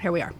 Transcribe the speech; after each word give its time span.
Here 0.00 0.12
we 0.12 0.22
are. 0.22 0.32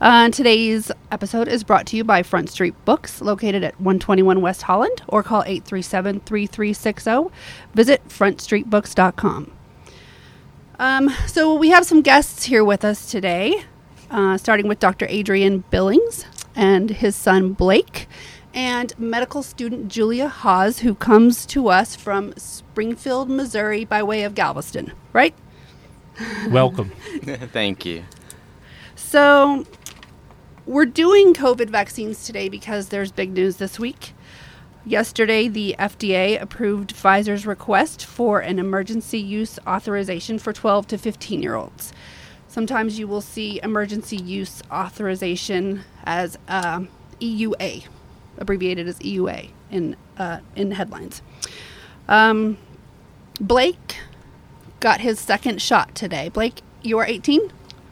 Uh, 0.00 0.30
today's 0.30 0.90
episode 1.12 1.48
is 1.48 1.64
brought 1.64 1.84
to 1.88 1.98
you 1.98 2.02
by 2.02 2.22
Front 2.22 2.48
Street 2.48 2.74
Books, 2.86 3.20
located 3.20 3.62
at 3.62 3.78
121 3.78 4.40
West 4.40 4.62
Holland, 4.62 5.02
or 5.06 5.22
call 5.22 5.42
837 5.42 6.20
3360. 6.20 7.30
Visit 7.74 8.08
frontstreetbooks.com. 8.08 9.52
Um, 10.78 11.10
so, 11.26 11.54
we 11.56 11.68
have 11.68 11.84
some 11.84 12.00
guests 12.00 12.44
here 12.44 12.64
with 12.64 12.82
us 12.82 13.10
today, 13.10 13.64
uh, 14.10 14.38
starting 14.38 14.66
with 14.66 14.78
Dr. 14.78 15.04
Adrian 15.10 15.62
Billings 15.68 16.24
and 16.56 16.88
his 16.88 17.14
son 17.14 17.52
Blake, 17.52 18.08
and 18.54 18.98
medical 18.98 19.42
student 19.42 19.88
Julia 19.88 20.28
Hawes, 20.28 20.78
who 20.78 20.94
comes 20.94 21.44
to 21.44 21.68
us 21.68 21.96
from 21.96 22.32
Springfield, 22.38 23.28
Missouri, 23.28 23.84
by 23.84 24.02
way 24.02 24.22
of 24.22 24.34
Galveston, 24.34 24.92
right? 25.12 25.34
Welcome. 26.48 26.88
Thank 27.52 27.84
you. 27.84 28.04
So, 29.10 29.66
we're 30.66 30.86
doing 30.86 31.34
COVID 31.34 31.68
vaccines 31.68 32.24
today 32.24 32.48
because 32.48 32.90
there's 32.90 33.10
big 33.10 33.32
news 33.32 33.56
this 33.56 33.76
week. 33.76 34.12
Yesterday, 34.86 35.48
the 35.48 35.74
FDA 35.80 36.40
approved 36.40 36.94
Pfizer's 36.94 37.44
request 37.44 38.06
for 38.06 38.38
an 38.38 38.60
emergency 38.60 39.18
use 39.18 39.58
authorization 39.66 40.38
for 40.38 40.52
12 40.52 40.86
to 40.86 40.96
15 40.96 41.42
year 41.42 41.56
olds. 41.56 41.92
Sometimes 42.46 43.00
you 43.00 43.08
will 43.08 43.20
see 43.20 43.58
emergency 43.64 44.16
use 44.16 44.62
authorization 44.70 45.82
as 46.04 46.38
uh, 46.46 46.84
EUA, 47.20 47.86
abbreviated 48.38 48.86
as 48.86 49.00
EUA 49.00 49.50
in 49.72 49.96
uh, 50.18 50.38
in 50.54 50.70
headlines. 50.70 51.20
Um, 52.06 52.58
Blake 53.40 53.96
got 54.78 55.00
his 55.00 55.18
second 55.18 55.60
shot 55.60 55.96
today. 55.96 56.28
Blake, 56.28 56.60
you 56.82 56.96
are 56.98 57.04
18 57.04 57.50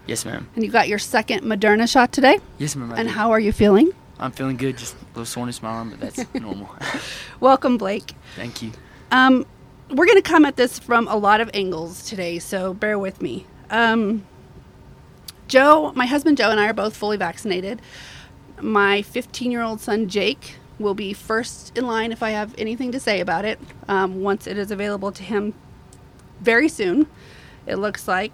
Yes, 0.08 0.24
ma'am. 0.24 0.48
and 0.56 0.64
you 0.64 0.70
got 0.70 0.88
your 0.88 0.98
second 0.98 1.42
Moderna 1.42 1.88
shot 1.88 2.10
today. 2.12 2.40
Yes, 2.58 2.74
ma'am. 2.74 2.90
I 2.92 2.96
And 2.96 3.08
did. 3.08 3.14
how 3.14 3.30
are 3.30 3.38
you 3.38 3.52
feeling? 3.52 3.92
I'm 4.18 4.32
feeling 4.32 4.56
good. 4.56 4.76
Just 4.78 4.94
a 4.94 4.98
little 5.08 5.26
soreness 5.26 5.58
in 5.60 5.66
my 5.66 5.70
arm, 5.70 5.90
but 5.90 6.00
that's 6.00 6.34
normal. 6.40 6.70
Welcome, 7.40 7.76
Blake. 7.78 8.14
Thank 8.34 8.62
you. 8.62 8.72
Um, 9.12 9.46
we're 9.90 10.06
going 10.06 10.16
to 10.20 10.22
come 10.28 10.44
at 10.46 10.56
this 10.56 10.78
from 10.78 11.06
a 11.08 11.16
lot 11.16 11.40
of 11.40 11.50
angles 11.54 12.02
today, 12.08 12.38
so 12.38 12.72
bear 12.74 12.98
with 12.98 13.20
me. 13.22 13.46
Um, 13.70 14.24
Joe, 15.46 15.92
my 15.94 16.06
husband 16.06 16.36
Joe, 16.38 16.50
and 16.50 16.58
I 16.58 16.68
are 16.68 16.74
both 16.74 16.96
fully 16.96 17.16
vaccinated. 17.18 17.80
My 18.60 19.02
15 19.02 19.50
year 19.52 19.62
old 19.62 19.80
son 19.80 20.08
Jake 20.08 20.56
will 20.78 20.94
be 20.94 21.12
first 21.12 21.76
in 21.76 21.86
line 21.86 22.12
if 22.12 22.22
I 22.22 22.30
have 22.30 22.54
anything 22.58 22.92
to 22.92 23.00
say 23.00 23.20
about 23.20 23.44
it 23.44 23.58
um, 23.88 24.22
once 24.22 24.46
it 24.46 24.56
is 24.56 24.70
available 24.70 25.12
to 25.12 25.22
him 25.22 25.52
very 26.40 26.68
soon. 26.68 27.06
It 27.66 27.76
looks 27.76 28.08
like 28.08 28.32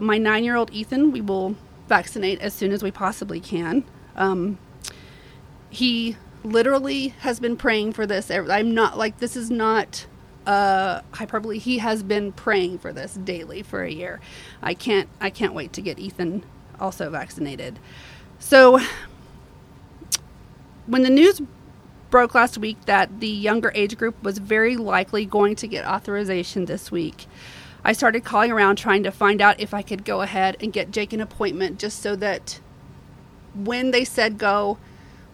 my 0.00 0.18
nine 0.18 0.44
year 0.44 0.56
old 0.56 0.72
Ethan, 0.72 1.12
we 1.12 1.20
will 1.20 1.56
vaccinate 1.88 2.40
as 2.40 2.54
soon 2.54 2.72
as 2.72 2.82
we 2.82 2.90
possibly 2.90 3.40
can. 3.40 3.84
Um, 4.16 4.58
he 5.70 6.16
literally 6.44 7.08
has 7.08 7.40
been 7.40 7.56
praying 7.56 7.92
for 7.92 8.06
this. 8.06 8.30
I'm 8.30 8.74
not 8.74 8.96
like 8.96 9.18
this 9.18 9.36
is 9.36 9.50
not 9.50 10.06
uh, 10.46 11.02
hyperbole. 11.12 11.58
He 11.58 11.78
has 11.78 12.02
been 12.02 12.32
praying 12.32 12.78
for 12.78 12.92
this 12.92 13.14
daily 13.14 13.62
for 13.62 13.82
a 13.82 13.90
year. 13.90 14.20
I 14.62 14.74
can't 14.74 15.08
I 15.20 15.30
can't 15.30 15.54
wait 15.54 15.72
to 15.74 15.82
get 15.82 15.98
Ethan 15.98 16.44
also 16.78 17.10
vaccinated. 17.10 17.78
So 18.38 18.80
when 20.86 21.02
the 21.02 21.10
news 21.10 21.40
broke 22.10 22.34
last 22.34 22.58
week 22.58 22.84
that 22.86 23.20
the 23.20 23.28
younger 23.28 23.70
age 23.74 23.96
group 23.96 24.20
was 24.22 24.38
very 24.38 24.76
likely 24.76 25.24
going 25.24 25.54
to 25.56 25.68
get 25.68 25.86
authorization 25.86 26.64
this 26.64 26.90
week, 26.90 27.26
I 27.84 27.92
started 27.92 28.24
calling 28.24 28.50
around 28.50 28.76
trying 28.76 29.02
to 29.04 29.10
find 29.10 29.40
out 29.40 29.60
if 29.60 29.72
I 29.72 29.82
could 29.82 30.04
go 30.04 30.22
ahead 30.22 30.56
and 30.60 30.72
get 30.72 30.90
Jake 30.90 31.12
an 31.12 31.20
appointment 31.20 31.78
just 31.78 32.00
so 32.00 32.14
that 32.16 32.60
when 33.54 33.90
they 33.90 34.04
said 34.04 34.38
go, 34.38 34.78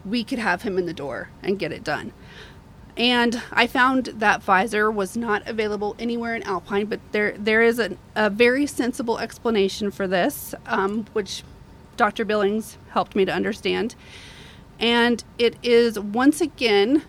we 0.05 0.23
could 0.23 0.39
have 0.39 0.61
him 0.61 0.77
in 0.77 0.85
the 0.85 0.93
door 0.93 1.29
and 1.43 1.59
get 1.59 1.71
it 1.71 1.83
done. 1.83 2.13
And 2.95 3.43
I 3.51 3.67
found 3.67 4.05
that 4.05 4.43
Pfizer 4.43 4.91
was 4.91 5.15
not 5.15 5.47
available 5.47 5.95
anywhere 5.99 6.35
in 6.35 6.41
Alpine, 6.43 6.87
but 6.87 6.99
there 7.11 7.35
there 7.37 7.61
is 7.61 7.77
a, 7.77 7.95
a 8.15 8.29
very 8.29 8.65
sensible 8.65 9.19
explanation 9.19 9.91
for 9.91 10.07
this, 10.07 10.55
um, 10.65 11.05
which 11.13 11.43
Dr. 11.95 12.25
Billings 12.25 12.77
helped 12.89 13.15
me 13.15 13.23
to 13.25 13.31
understand. 13.31 13.93
And 14.79 15.23
it 15.37 15.57
is 15.61 15.99
once 15.99 16.41
again 16.41 17.03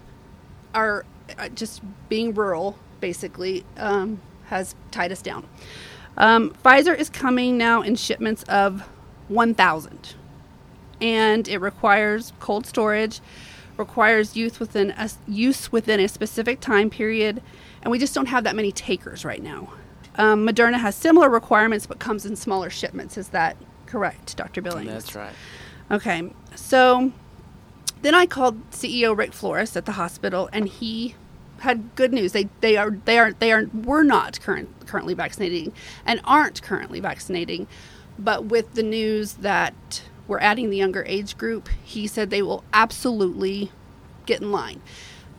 our 0.74 1.06
uh, 1.38 1.48
just 1.48 1.82
being 2.08 2.34
rural, 2.34 2.78
basically, 3.00 3.64
um, 3.78 4.20
has 4.48 4.74
tied 4.90 5.12
us 5.12 5.22
down. 5.22 5.46
Um, 6.16 6.50
Pfizer 6.64 6.98
is 6.98 7.08
coming 7.08 7.56
now 7.56 7.82
in 7.82 7.94
shipments 7.94 8.42
of 8.44 8.82
1,000 9.28 10.14
and 11.00 11.48
it 11.48 11.58
requires 11.58 12.32
cold 12.40 12.66
storage, 12.66 13.20
requires 13.76 14.36
use 14.36 14.58
within 14.58 14.90
a, 14.92 15.10
use 15.26 15.70
within 15.70 16.00
a 16.00 16.08
specific 16.08 16.60
time 16.60 16.90
period, 16.90 17.42
and 17.82 17.90
we 17.90 17.98
just 17.98 18.14
don't 18.14 18.26
have 18.26 18.44
that 18.44 18.56
many 18.56 18.72
takers 18.72 19.24
right 19.24 19.42
now. 19.42 19.72
Um, 20.16 20.46
Moderna 20.46 20.80
has 20.80 20.96
similar 20.96 21.28
requirements, 21.28 21.86
but 21.86 22.00
comes 22.00 22.26
in 22.26 22.34
smaller 22.34 22.70
shipments. 22.70 23.16
Is 23.16 23.28
that 23.28 23.56
correct, 23.86 24.36
Dr. 24.36 24.60
Billings? 24.60 24.88
That's 24.88 25.14
right. 25.14 25.32
Okay, 25.90 26.32
so 26.56 27.12
then 28.02 28.14
I 28.14 28.26
called 28.26 28.70
CEO 28.72 29.16
Rick 29.16 29.32
Flores 29.32 29.76
at 29.76 29.86
the 29.86 29.92
hospital, 29.92 30.50
and 30.52 30.68
he 30.68 31.14
had 31.58 31.94
good 31.94 32.12
news. 32.12 32.32
They 32.32 32.48
they 32.60 32.76
are 32.76 32.90
they 33.04 33.18
are 33.18 33.32
they 33.32 33.52
are 33.52 33.66
were 33.72 34.02
not 34.02 34.40
current 34.40 34.68
currently 34.86 35.14
vaccinating 35.14 35.72
and 36.06 36.20
aren't 36.24 36.62
currently 36.62 37.00
vaccinating, 37.00 37.66
but 38.18 38.46
with 38.46 38.74
the 38.74 38.82
news 38.82 39.34
that 39.34 40.02
we're 40.26 40.40
adding 40.40 40.70
the 40.70 40.76
younger 40.76 41.04
age 41.06 41.38
group, 41.38 41.68
he 41.82 42.06
said 42.06 42.30
they 42.30 42.42
will 42.42 42.62
absolutely 42.72 43.72
get 44.26 44.40
in 44.42 44.52
line. 44.52 44.80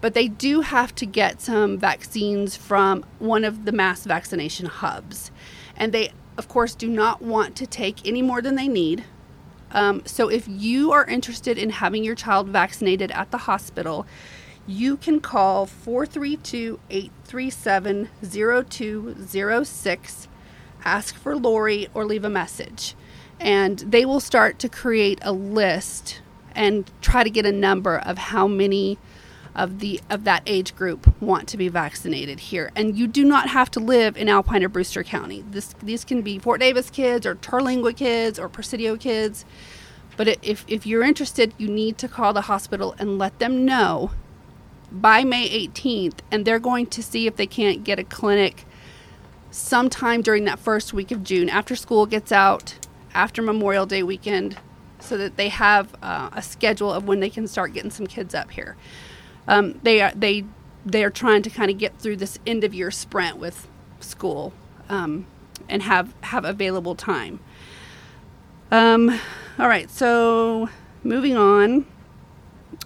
But 0.01 0.13
they 0.13 0.27
do 0.27 0.61
have 0.61 0.95
to 0.95 1.05
get 1.05 1.41
some 1.41 1.77
vaccines 1.77 2.55
from 2.55 3.05
one 3.19 3.43
of 3.43 3.65
the 3.65 3.71
mass 3.71 4.05
vaccination 4.05 4.65
hubs. 4.65 5.29
And 5.75 5.93
they, 5.93 6.11
of 6.37 6.47
course, 6.47 6.73
do 6.73 6.89
not 6.89 7.21
want 7.21 7.55
to 7.57 7.67
take 7.67 8.07
any 8.07 8.21
more 8.21 8.41
than 8.41 8.55
they 8.55 8.67
need. 8.67 9.03
Um, 9.71 10.01
so 10.05 10.29
if 10.29 10.47
you 10.47 10.91
are 10.91 11.05
interested 11.05 11.57
in 11.57 11.69
having 11.69 12.03
your 12.03 12.15
child 12.15 12.47
vaccinated 12.47 13.11
at 13.11 13.29
the 13.29 13.39
hospital, 13.39 14.07
you 14.69 14.97
can 14.97 15.19
call 15.19 15.65
432 15.65 16.79
837 16.91 18.09
0206, 18.21 20.27
ask 20.85 21.15
for 21.15 21.35
Lori, 21.35 21.87
or 21.95 22.05
leave 22.05 22.23
a 22.23 22.29
message. 22.29 22.93
And 23.39 23.79
they 23.79 24.05
will 24.05 24.19
start 24.19 24.59
to 24.59 24.69
create 24.69 25.17
a 25.23 25.31
list 25.31 26.21
and 26.53 26.91
try 27.01 27.23
to 27.23 27.31
get 27.31 27.47
a 27.47 27.51
number 27.51 27.97
of 27.97 28.19
how 28.19 28.47
many 28.47 28.99
of 29.55 29.79
the 29.79 29.99
of 30.07 30.23
that 30.25 30.43
age 30.45 30.75
group 30.75 31.19
want 31.19 31.47
to 31.47 31.57
be 31.57 31.67
vaccinated 31.67 32.39
here. 32.39 32.69
And 32.75 32.95
you 32.95 33.07
do 33.07 33.25
not 33.25 33.49
have 33.49 33.71
to 33.71 33.79
live 33.79 34.17
in 34.17 34.29
Alpine 34.29 34.63
or 34.63 34.69
Brewster 34.69 35.03
County. 35.03 35.43
This 35.49 35.73
these 35.81 36.05
can 36.05 36.21
be 36.21 36.37
Fort 36.37 36.59
Davis 36.59 36.91
kids 36.91 37.25
or 37.25 37.33
Terlingua 37.33 37.97
kids 37.97 38.37
or 38.37 38.47
Presidio 38.47 38.97
kids. 38.97 39.45
But 40.15 40.37
if 40.43 40.63
if 40.67 40.85
you're 40.85 41.01
interested, 41.01 41.55
you 41.57 41.69
need 41.69 41.97
to 41.97 42.07
call 42.07 42.33
the 42.33 42.41
hospital 42.41 42.93
and 42.99 43.17
let 43.17 43.39
them 43.39 43.65
know 43.65 44.11
by 44.91 45.23
May 45.23 45.67
18th 45.67 46.19
and 46.31 46.45
they're 46.45 46.59
going 46.59 46.87
to 46.87 47.03
see 47.03 47.27
if 47.27 47.35
they 47.35 47.47
can't 47.47 47.83
get 47.83 47.99
a 47.99 48.03
clinic 48.03 48.65
sometime 49.51 50.21
during 50.21 50.45
that 50.45 50.59
first 50.59 50.93
week 50.93 51.11
of 51.11 51.23
June 51.23 51.49
after 51.49 51.75
school 51.75 52.05
gets 52.05 52.31
out, 52.31 52.75
after 53.13 53.41
Memorial 53.41 53.85
Day 53.85 54.03
weekend, 54.03 54.57
so 54.99 55.17
that 55.17 55.37
they 55.37 55.49
have 55.49 55.95
uh, 56.01 56.29
a 56.33 56.41
schedule 56.41 56.91
of 56.91 57.07
when 57.07 57.19
they 57.19 57.29
can 57.29 57.47
start 57.47 57.73
getting 57.73 57.91
some 57.91 58.07
kids 58.07 58.35
up 58.35 58.51
here. 58.51 58.75
Um, 59.47 59.79
they 59.83 60.01
are 60.01 60.11
they 60.13 60.45
they 60.85 61.03
are 61.03 61.09
trying 61.09 61.41
to 61.43 61.49
kind 61.49 61.71
of 61.71 61.77
get 61.77 61.97
through 61.99 62.17
this 62.17 62.39
end 62.45 62.63
of 62.63 62.73
year 62.73 62.91
sprint 62.91 63.37
with 63.37 63.67
school 63.99 64.53
um, 64.89 65.25
and 65.67 65.83
have 65.83 66.13
have 66.21 66.45
available 66.45 66.95
time. 66.95 67.39
Um, 68.71 69.19
all 69.57 69.67
right, 69.67 69.89
so 69.89 70.69
moving 71.03 71.35
on, 71.35 71.85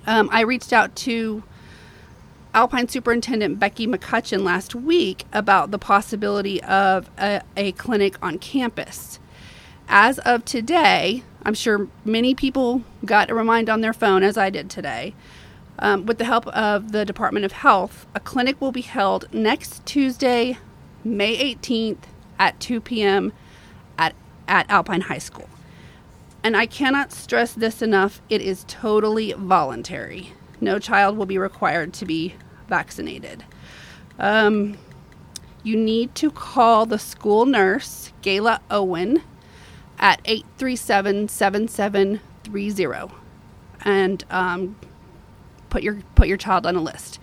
um, 0.07 0.29
I 0.31 0.41
reached 0.41 0.71
out 0.71 0.95
to 0.97 1.43
Alpine 2.53 2.87
Superintendent 2.87 3.59
Becky 3.59 3.87
McCutcheon 3.87 4.43
last 4.43 4.75
week 4.75 5.25
about 5.33 5.71
the 5.71 5.79
possibility 5.79 6.61
of 6.63 7.09
a, 7.17 7.41
a 7.57 7.71
clinic 7.71 8.15
on 8.21 8.37
campus. 8.37 9.19
As 9.87 10.19
of 10.19 10.45
today, 10.45 11.23
I'm 11.43 11.55
sure 11.55 11.87
many 12.05 12.35
people 12.35 12.83
got 13.03 13.31
a 13.31 13.35
reminder 13.35 13.71
on 13.71 13.81
their 13.81 13.93
phone, 13.93 14.21
as 14.21 14.37
I 14.37 14.51
did 14.51 14.69
today. 14.69 15.15
Um, 15.79 16.05
with 16.05 16.19
the 16.19 16.25
help 16.25 16.45
of 16.47 16.91
the 16.91 17.03
Department 17.05 17.43
of 17.43 17.53
Health, 17.53 18.05
a 18.13 18.19
clinic 18.19 18.61
will 18.61 18.71
be 18.71 18.81
held 18.81 19.27
next 19.33 19.83
Tuesday, 19.87 20.59
May 21.03 21.55
18th 21.55 22.03
at 22.37 22.59
2 22.59 22.79
p.m. 22.81 23.33
at, 23.97 24.13
at 24.47 24.69
Alpine 24.69 25.01
High 25.01 25.17
School. 25.17 25.49
And 26.43 26.55
I 26.55 26.67
cannot 26.67 27.11
stress 27.11 27.53
this 27.53 27.81
enough 27.81 28.21
it 28.29 28.41
is 28.41 28.63
totally 28.67 29.33
voluntary. 29.33 30.33
No 30.63 30.79
child 30.79 31.17
will 31.17 31.25
be 31.25 31.37
required 31.37 31.93
to 31.95 32.05
be 32.05 32.35
vaccinated. 32.67 33.43
Um, 34.17 34.77
you 35.63 35.75
need 35.75 36.15
to 36.15 36.31
call 36.31 36.85
the 36.85 36.99
school 36.99 37.45
nurse, 37.45 38.11
Gayla 38.21 38.59
Owen, 38.69 39.21
at 39.99 40.21
837 40.25 41.27
7730 41.29 43.13
and 43.85 44.23
um, 44.29 44.75
put 45.69 45.83
your 45.83 45.99
put 46.15 46.27
your 46.27 46.37
child 46.37 46.65
on 46.65 46.75
a 46.75 46.81
list. 46.81 47.19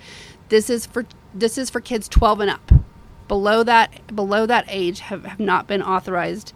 This 0.48 0.70
is 0.70 0.86
for 0.86 1.06
this 1.34 1.58
is 1.58 1.70
for 1.70 1.80
kids 1.80 2.08
12 2.08 2.40
and 2.40 2.50
up. 2.50 2.72
Below 3.28 3.62
that 3.64 4.14
below 4.14 4.46
that 4.46 4.64
age 4.68 5.00
have, 5.00 5.24
have 5.24 5.40
not 5.40 5.66
been 5.66 5.82
authorized 5.82 6.52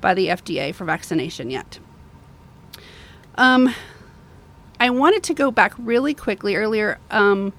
by 0.00 0.14
the 0.14 0.28
FDA 0.28 0.74
for 0.74 0.84
vaccination 0.84 1.50
yet. 1.50 1.78
Um, 3.36 3.74
I 4.86 4.90
wanted 4.90 5.24
to 5.24 5.34
go 5.34 5.50
back 5.50 5.74
really 5.78 6.14
quickly 6.14 6.54
earlier 6.54 7.00
um, 7.10 7.52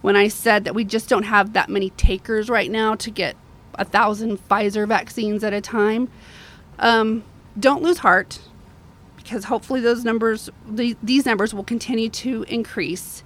when 0.00 0.14
I 0.14 0.28
said 0.28 0.62
that 0.64 0.76
we 0.76 0.84
just 0.84 1.08
don't 1.08 1.24
have 1.24 1.54
that 1.54 1.68
many 1.68 1.90
takers 1.90 2.48
right 2.48 2.70
now 2.70 2.94
to 2.94 3.10
get 3.10 3.34
a 3.74 3.84
thousand 3.84 4.38
Pfizer 4.48 4.86
vaccines 4.86 5.42
at 5.42 5.52
a 5.52 5.60
time. 5.60 6.08
Um, 6.78 7.24
don't 7.58 7.82
lose 7.82 7.98
heart 7.98 8.38
because 9.16 9.44
hopefully 9.44 9.80
those 9.80 10.04
numbers, 10.04 10.50
the, 10.64 10.96
these 11.02 11.26
numbers 11.26 11.52
will 11.52 11.64
continue 11.64 12.08
to 12.10 12.44
increase. 12.44 13.24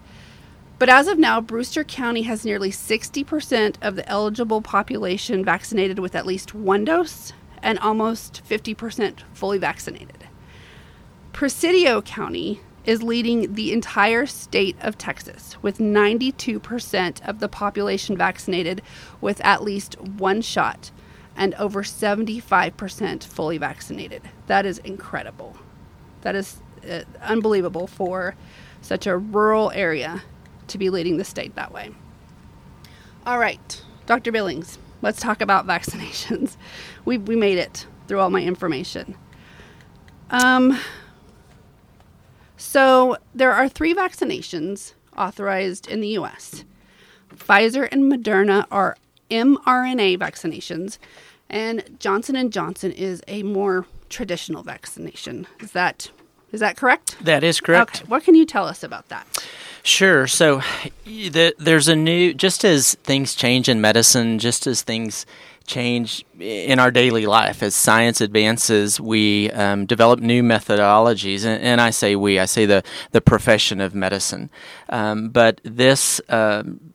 But 0.79 0.88
as 0.88 1.06
of 1.06 1.19
now, 1.19 1.43
Brewster 1.43 1.85
County 1.85 2.23
has 2.23 2.43
nearly 2.43 2.71
60% 2.71 3.77
of 3.83 3.97
the 3.97 4.09
eligible 4.09 4.62
population 4.62 5.44
vaccinated 5.44 5.99
with 5.99 6.15
at 6.15 6.25
least 6.25 6.55
one 6.55 6.87
dose 6.87 7.35
and 7.62 7.79
almost 7.81 8.41
50% 8.49 9.21
fully 9.35 9.59
vaccinated. 9.59 10.27
Presidio 11.35 12.00
County 12.00 12.62
is 12.87 13.03
leading 13.03 13.55
the 13.55 13.73
entire 13.73 14.25
state 14.27 14.77
of 14.81 14.97
Texas 14.97 15.61
with 15.61 15.79
92% 15.79 17.29
of 17.29 17.41
the 17.41 17.49
population 17.49 18.17
vaccinated 18.17 18.81
with 19.21 19.44
at 19.44 19.62
least 19.62 20.00
one 20.00 20.41
shot 20.41 20.91
and 21.37 21.53
over 21.55 21.83
75% 21.83 23.25
fully 23.25 23.59
vaccinated. 23.59 24.23
That 24.47 24.65
is 24.65 24.79
incredible. 24.79 25.56
That 26.23 26.35
is 26.35 26.62
uh, 26.88 27.03
unbelievable 27.21 27.87
for 27.87 28.37
such 28.81 29.06
a 29.06 29.19
rural 29.19 29.71
area 29.73 30.23
to 30.69 30.79
be 30.79 30.88
leading 30.88 31.17
the 31.17 31.25
state 31.25 31.55
that 31.56 31.73
way. 31.73 31.91
All 33.27 33.38
right, 33.38 33.83
Dr. 34.06 34.31
Billings, 34.31 34.79
let's 35.03 35.21
talk 35.21 35.41
about 35.41 35.67
vaccinations. 35.67 36.56
We, 37.05 37.19
we 37.19 37.37
made 37.37 37.59
it 37.59 37.87
through 38.06 38.21
all 38.21 38.31
my 38.31 38.43
information. 38.43 39.17
Um, 40.31 40.79
so 42.56 43.17
there 43.35 43.53
are 43.53 43.69
three 43.69 43.94
vaccinations 43.94 44.93
authorized 45.17 45.87
in 45.88 46.00
the 46.00 46.08
U.S. 46.08 46.64
Pfizer 47.35 47.88
and 47.91 48.11
Moderna 48.11 48.67
are 48.70 48.97
mRNA 49.31 50.19
vaccinations, 50.19 50.99
and 51.50 51.97
Johnson 51.99 52.37
and 52.37 52.53
Johnson 52.53 52.93
is 52.93 53.23
a 53.29 53.43
more 53.43 53.87
traditional 54.08 54.62
vaccination. 54.62 55.47
Is 55.61 55.73
that 55.73 56.11
is 56.53 56.61
that 56.61 56.76
correct? 56.76 57.17
That 57.23 57.43
is 57.43 57.61
correct. 57.61 58.03
Okay. 58.03 58.08
What 58.08 58.25
can 58.25 58.35
you 58.35 58.47
tell 58.47 58.67
us 58.67 58.82
about 58.82 59.09
that? 59.09 59.26
Sure. 59.82 60.26
So 60.26 60.62
the, 61.05 61.55
there's 61.59 61.88
a 61.88 61.97
new, 61.97 62.32
just 62.35 62.64
as 62.64 62.94
things 62.94 63.35
change 63.35 63.69
in 63.69 63.81
medicine, 63.81 64.38
just 64.38 64.67
as 64.67 64.82
things 64.82 65.26
change 65.67 66.25
in 66.39 66.79
our 66.79 66.91
daily 66.91 67.27
life, 67.27 67.63
as 67.63 67.75
science 67.75 68.21
advances, 68.21 69.01
we 69.01 69.51
um, 69.51 69.87
develop 69.87 70.21
new 70.21 70.43
methodologies. 70.43 71.45
And, 71.45 71.63
and, 71.63 71.81
I 71.81 71.91
say 71.91 72.17
we, 72.17 72.39
I 72.39 72.47
say 72.47 72.67
the, 72.67 72.83
the 73.13 73.21
profession 73.21 73.81
of 73.81 73.95
medicine. 73.95 74.51
Um, 74.89 75.29
but 75.29 75.61
this 75.65 76.21
um, 76.29 76.95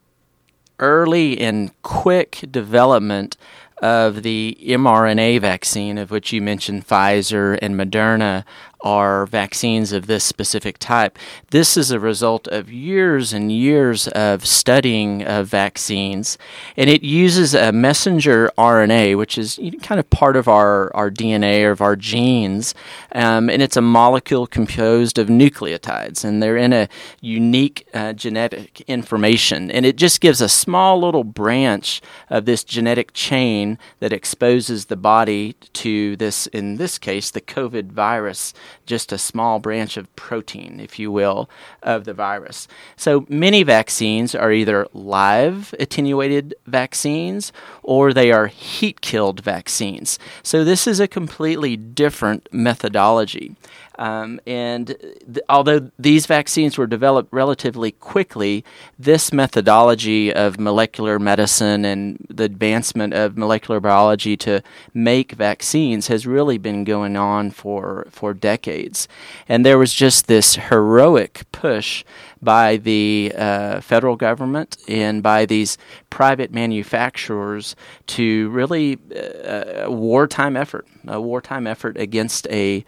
early 0.80 1.40
and 1.40 1.72
quick 1.84 2.44
development 2.50 3.38
of 3.82 4.22
the 4.22 4.58
mRNA 4.62 5.42
vaccine, 5.42 5.98
of 5.98 6.12
which 6.12 6.32
you 6.32 6.42
mentioned 6.42 6.88
Pfizer 6.88 7.58
and 7.62 7.76
Moderna, 7.76 8.44
are 8.84 9.26
vaccines 9.26 9.92
of 9.92 10.08
this 10.08 10.24
specific 10.24 10.78
type. 10.78 11.18
This 11.52 11.78
is 11.78 11.92
a 11.92 12.00
result 12.00 12.48
of 12.48 12.72
years 12.72 13.34
and 13.34 13.52
years 13.52 14.08
of 14.10 14.46
studying 14.46 15.24
of 15.24 15.48
vaccines, 15.48 16.38
and 16.78 16.90
it 16.90 17.04
uses 17.04 17.54
a 17.54 17.72
messenger 17.72 18.52
RNA, 18.58 19.18
which 19.18 19.38
is 19.38 19.60
kind 19.82 20.00
of 20.00 20.10
part 20.10 20.36
of 20.36 20.48
our, 20.48 20.96
our 20.96 21.10
DNA 21.10 21.64
or 21.64 21.72
of 21.72 21.82
our 21.82 21.96
genes, 21.96 22.74
um, 23.14 23.50
and 23.50 23.62
it's 23.62 23.78
a 23.78 23.82
molecule 23.82 24.48
composed 24.48 25.18
of 25.18 25.28
nucleotides, 25.28 26.24
and 26.24 26.42
they're 26.42 26.58
in 26.58 26.74
a 26.74 26.88
unique 27.22 27.88
uh, 27.94 28.14
genetic 28.14 28.82
information, 28.82 29.72
and 29.72 29.86
it 29.86 29.96
just 29.96 30.22
gives 30.22 30.42
a 30.42 30.50
small 30.50 31.00
little 31.00 31.24
branch 31.24 32.02
of 32.30 32.46
this 32.46 32.64
genetic 32.64 33.14
chain 33.14 33.78
that 34.00 34.14
exposes 34.14 34.86
the 34.86 34.96
body 34.96 35.54
to 35.74 36.16
this, 36.18 36.48
in 36.48 36.78
this 36.78 36.98
case, 36.98 37.32
the 37.32 37.42
COVID 37.42 37.92
virus 37.92 38.54
just 38.86 39.12
a 39.12 39.18
small 39.18 39.60
branch 39.60 39.98
of 39.98 40.14
protein, 40.16 40.80
if 40.80 41.00
you 41.00 41.12
will, 41.12 41.50
of 41.82 42.06
the 42.06 42.14
virus. 42.14 42.68
So 42.96 43.26
many 43.30 43.64
vaccines 43.64 44.36
are 44.36 44.52
either 44.52 44.88
live 44.94 45.74
attenuated 45.80 46.56
vaccines 46.66 47.52
or 47.84 48.14
they 48.14 48.32
are 48.32 48.48
heat 48.48 49.02
killed 49.02 49.42
vaccines. 49.42 50.20
So 50.44 50.64
this 50.64 50.88
is 50.88 51.00
a 51.00 51.08
completely 51.08 51.76
different 51.78 52.48
methodology. 52.52 53.56
Um, 54.02 54.42
and 54.48 54.88
th- 54.88 55.46
although 55.48 55.92
these 56.00 56.26
vaccines 56.26 56.76
were 56.76 56.88
developed 56.88 57.32
relatively 57.32 57.92
quickly, 57.92 58.66
this 58.98 59.32
methodology 59.32 60.34
of 60.34 60.60
molecular 60.60 61.20
medicine 61.20 61.86
and 61.86 62.18
the 62.28 62.46
advancement 62.46 63.14
of 63.14 63.38
molecular 63.38 63.80
biology 63.80 64.36
to 64.38 64.64
make 64.96 65.34
vaccines 65.34 66.08
has 66.08 66.26
really 66.26 66.58
been 66.58 66.84
going 66.84 67.16
on 67.16 67.52
for, 67.52 68.08
for 68.10 68.34
decades. 68.34 69.08
And 69.48 69.64
there 69.64 69.78
was 69.78 69.94
just 69.94 70.26
this 70.26 70.56
heroic 70.56 71.44
push 71.52 72.04
by 72.42 72.78
the 72.78 73.32
uh, 73.38 73.82
federal 73.82 74.16
government 74.16 74.78
and 74.88 75.22
by 75.22 75.46
these 75.46 75.78
private 76.10 76.52
manufacturers 76.52 77.76
to 78.08 78.50
really 78.50 78.98
uh, 79.16 79.84
a 79.86 79.92
wartime 79.92 80.58
effort, 80.58 80.88
a 81.08 81.22
wartime 81.22 81.68
effort 81.68 81.98
against 81.98 82.48
a 82.50 82.84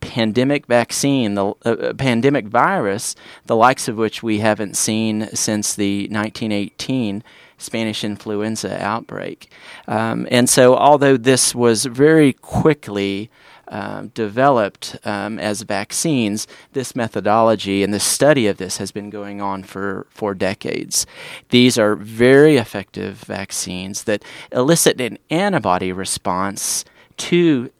pandemic 0.00 0.66
vaccine, 0.66 1.34
the 1.34 1.52
uh, 1.64 1.92
pandemic 1.94 2.46
virus, 2.46 3.14
the 3.46 3.56
likes 3.56 3.88
of 3.88 3.96
which 3.96 4.22
we 4.22 4.38
haven't 4.38 4.76
seen 4.76 5.28
since 5.34 5.74
the 5.74 6.02
1918 6.08 7.22
Spanish 7.58 8.02
influenza 8.02 8.82
outbreak. 8.82 9.50
Um, 9.86 10.26
and 10.30 10.48
so, 10.50 10.76
although 10.76 11.16
this 11.16 11.54
was 11.54 11.84
very 11.84 12.32
quickly 12.32 13.30
uh, 13.72 14.08
developed 14.12 14.98
um, 15.04 15.38
as 15.38 15.62
vaccines, 15.62 16.46
this 16.74 16.94
methodology 16.94 17.82
and 17.82 17.94
the 17.94 17.98
study 17.98 18.46
of 18.46 18.58
this 18.58 18.76
has 18.76 18.92
been 18.92 19.08
going 19.08 19.40
on 19.40 19.62
for, 19.62 20.06
for 20.10 20.34
decades. 20.34 21.06
These 21.48 21.78
are 21.78 21.96
very 21.96 22.58
effective 22.58 23.16
vaccines 23.20 24.04
that 24.04 24.22
elicit 24.52 25.00
an 25.00 25.16
antibody 25.30 25.90
response 25.90 26.84
to 27.16 27.70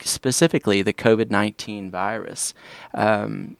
specifically 0.00 0.80
the 0.80 0.92
COVID 0.92 1.28
19 1.28 1.90
virus. 1.90 2.54
Um, 2.94 3.56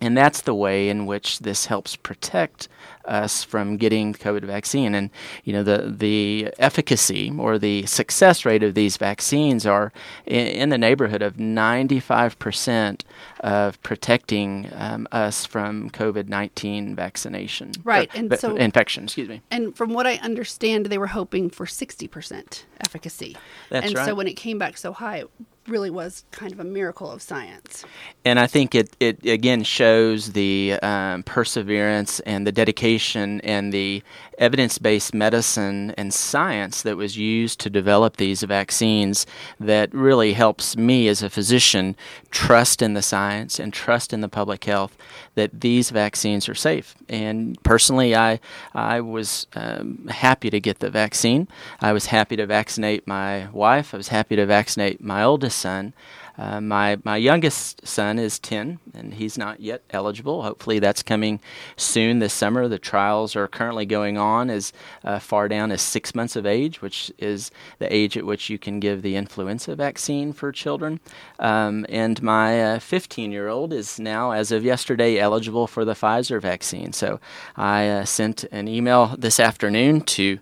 and 0.00 0.16
that's 0.16 0.42
the 0.42 0.54
way 0.54 0.88
in 0.88 1.06
which 1.06 1.40
this 1.40 1.66
helps 1.66 1.96
protect 1.96 2.68
us 3.04 3.42
from 3.42 3.76
getting 3.76 4.12
the 4.12 4.18
COVID 4.18 4.44
vaccine. 4.44 4.94
And 4.94 5.10
you 5.44 5.52
know 5.52 5.62
the 5.62 5.94
the 5.96 6.52
efficacy 6.58 7.32
or 7.36 7.58
the 7.58 7.86
success 7.86 8.44
rate 8.44 8.62
of 8.62 8.74
these 8.74 8.96
vaccines 8.96 9.66
are 9.66 9.92
in, 10.26 10.46
in 10.46 10.68
the 10.70 10.78
neighborhood 10.78 11.22
of 11.22 11.38
95 11.38 12.38
percent 12.38 13.04
of 13.40 13.82
protecting 13.82 14.70
um, 14.74 15.06
us 15.12 15.44
from 15.44 15.90
COVID 15.90 16.28
19 16.28 16.94
vaccination. 16.94 17.72
Right, 17.84 18.14
or, 18.14 18.18
and 18.18 18.38
so 18.38 18.56
infection. 18.56 19.04
Excuse 19.04 19.28
me. 19.28 19.42
And 19.50 19.76
from 19.76 19.92
what 19.92 20.06
I 20.06 20.16
understand, 20.16 20.86
they 20.86 20.98
were 20.98 21.08
hoping 21.08 21.50
for 21.50 21.66
60 21.66 22.08
percent 22.08 22.66
efficacy. 22.80 23.36
That's 23.68 23.86
and 23.86 23.96
right. 23.96 24.06
so 24.06 24.14
when 24.14 24.26
it 24.26 24.34
came 24.34 24.58
back 24.58 24.76
so 24.76 24.92
high, 24.92 25.24
really 25.70 25.90
was 25.90 26.24
kind 26.32 26.52
of 26.52 26.60
a 26.60 26.64
miracle 26.64 27.10
of 27.10 27.22
science. 27.22 27.84
And 28.24 28.38
I 28.38 28.46
think 28.46 28.74
it, 28.74 28.94
it 29.00 29.24
again 29.24 29.62
shows 29.62 30.32
the 30.32 30.74
um, 30.82 31.22
perseverance 31.22 32.20
and 32.20 32.46
the 32.46 32.52
dedication 32.52 33.40
and 33.42 33.72
the 33.72 34.02
evidence 34.38 34.78
based 34.78 35.14
medicine 35.14 35.92
and 35.96 36.12
science 36.12 36.82
that 36.82 36.96
was 36.96 37.16
used 37.16 37.60
to 37.60 37.70
develop 37.70 38.16
these 38.16 38.42
vaccines 38.42 39.26
that 39.60 39.94
really 39.94 40.32
helps 40.32 40.76
me 40.76 41.08
as 41.08 41.22
a 41.22 41.30
physician 41.30 41.94
trust 42.30 42.80
in 42.82 42.94
the 42.94 43.02
science 43.02 43.58
and 43.58 43.72
trust 43.72 44.12
in 44.12 44.22
the 44.22 44.28
public 44.28 44.64
health 44.64 44.96
that 45.34 45.60
these 45.60 45.90
vaccines 45.90 46.48
are 46.48 46.54
safe. 46.54 46.94
And 47.08 47.62
personally, 47.62 48.16
I, 48.16 48.40
I 48.74 49.00
was 49.00 49.46
um, 49.54 50.08
happy 50.08 50.50
to 50.50 50.58
get 50.58 50.80
the 50.80 50.90
vaccine. 50.90 51.46
I 51.80 51.92
was 51.92 52.06
happy 52.06 52.36
to 52.36 52.46
vaccinate 52.46 53.06
my 53.06 53.48
wife, 53.50 53.94
I 53.94 53.98
was 53.98 54.08
happy 54.08 54.36
to 54.36 54.46
vaccinate 54.46 55.00
my 55.02 55.22
oldest 55.22 55.59
son. 55.60 55.92
Uh, 56.38 56.58
my 56.58 56.98
my 57.04 57.18
youngest 57.18 57.86
son 57.86 58.18
is 58.18 58.38
10, 58.38 58.78
and 58.94 59.14
he's 59.14 59.36
not 59.36 59.60
yet 59.60 59.82
eligible. 59.90 60.42
Hopefully, 60.42 60.78
that's 60.78 61.02
coming 61.02 61.38
soon 61.76 62.18
this 62.18 62.32
summer. 62.32 62.66
The 62.66 62.78
trials 62.78 63.36
are 63.36 63.46
currently 63.46 63.84
going 63.84 64.16
on 64.16 64.48
as 64.48 64.72
uh, 65.04 65.18
far 65.18 65.48
down 65.48 65.70
as 65.70 65.82
six 65.82 66.14
months 66.14 66.36
of 66.36 66.46
age, 66.46 66.80
which 66.80 67.12
is 67.18 67.50
the 67.78 67.94
age 67.94 68.16
at 68.16 68.24
which 68.24 68.48
you 68.48 68.58
can 68.58 68.80
give 68.80 69.02
the 69.02 69.16
influenza 69.16 69.76
vaccine 69.76 70.32
for 70.32 70.50
children. 70.50 71.00
Um, 71.38 71.84
and 71.90 72.22
my 72.22 72.78
15 72.78 73.28
uh, 73.28 73.32
year 73.32 73.48
old 73.48 73.74
is 73.74 74.00
now, 74.00 74.30
as 74.30 74.50
of 74.50 74.64
yesterday, 74.64 75.18
eligible 75.18 75.66
for 75.66 75.84
the 75.84 75.94
Pfizer 75.94 76.40
vaccine. 76.40 76.94
So 76.94 77.20
I 77.56 77.86
uh, 77.88 78.04
sent 78.06 78.44
an 78.44 78.66
email 78.66 79.14
this 79.18 79.38
afternoon 79.38 80.00
to 80.02 80.38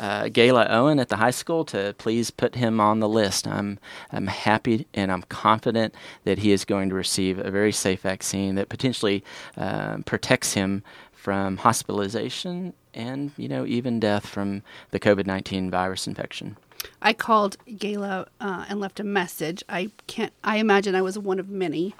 uh, 0.00 0.24
Gayla 0.24 0.66
Owen 0.70 0.98
at 0.98 1.10
the 1.10 1.16
high 1.16 1.30
school 1.30 1.64
to 1.66 1.94
please 1.98 2.30
put 2.30 2.54
him 2.54 2.80
on 2.80 3.00
the 3.00 3.08
list. 3.08 3.46
I'm 3.46 3.78
I'm 4.10 4.26
happy 4.26 4.86
and 4.94 5.12
I'm 5.12 5.22
confident 5.22 5.94
that 6.24 6.38
he 6.38 6.52
is 6.52 6.64
going 6.64 6.88
to 6.88 6.94
receive 6.94 7.38
a 7.38 7.50
very 7.50 7.70
safe 7.70 8.00
vaccine 8.00 8.54
that 8.54 8.70
potentially 8.70 9.22
uh, 9.58 9.98
protects 10.06 10.54
him 10.54 10.82
from 11.12 11.58
hospitalization 11.58 12.72
and 12.94 13.30
you 13.36 13.46
know 13.46 13.66
even 13.66 14.00
death 14.00 14.26
from 14.26 14.62
the 14.90 14.98
COVID-19 14.98 15.70
virus 15.70 16.06
infection. 16.06 16.56
I 17.02 17.12
called 17.12 17.58
Gayla 17.68 18.26
uh, 18.40 18.64
and 18.70 18.80
left 18.80 19.00
a 19.00 19.04
message. 19.04 19.62
I 19.68 19.90
can't. 20.06 20.32
I 20.42 20.56
imagine 20.56 20.94
I 20.94 21.02
was 21.02 21.18
one 21.18 21.38
of 21.38 21.50
many. 21.50 21.94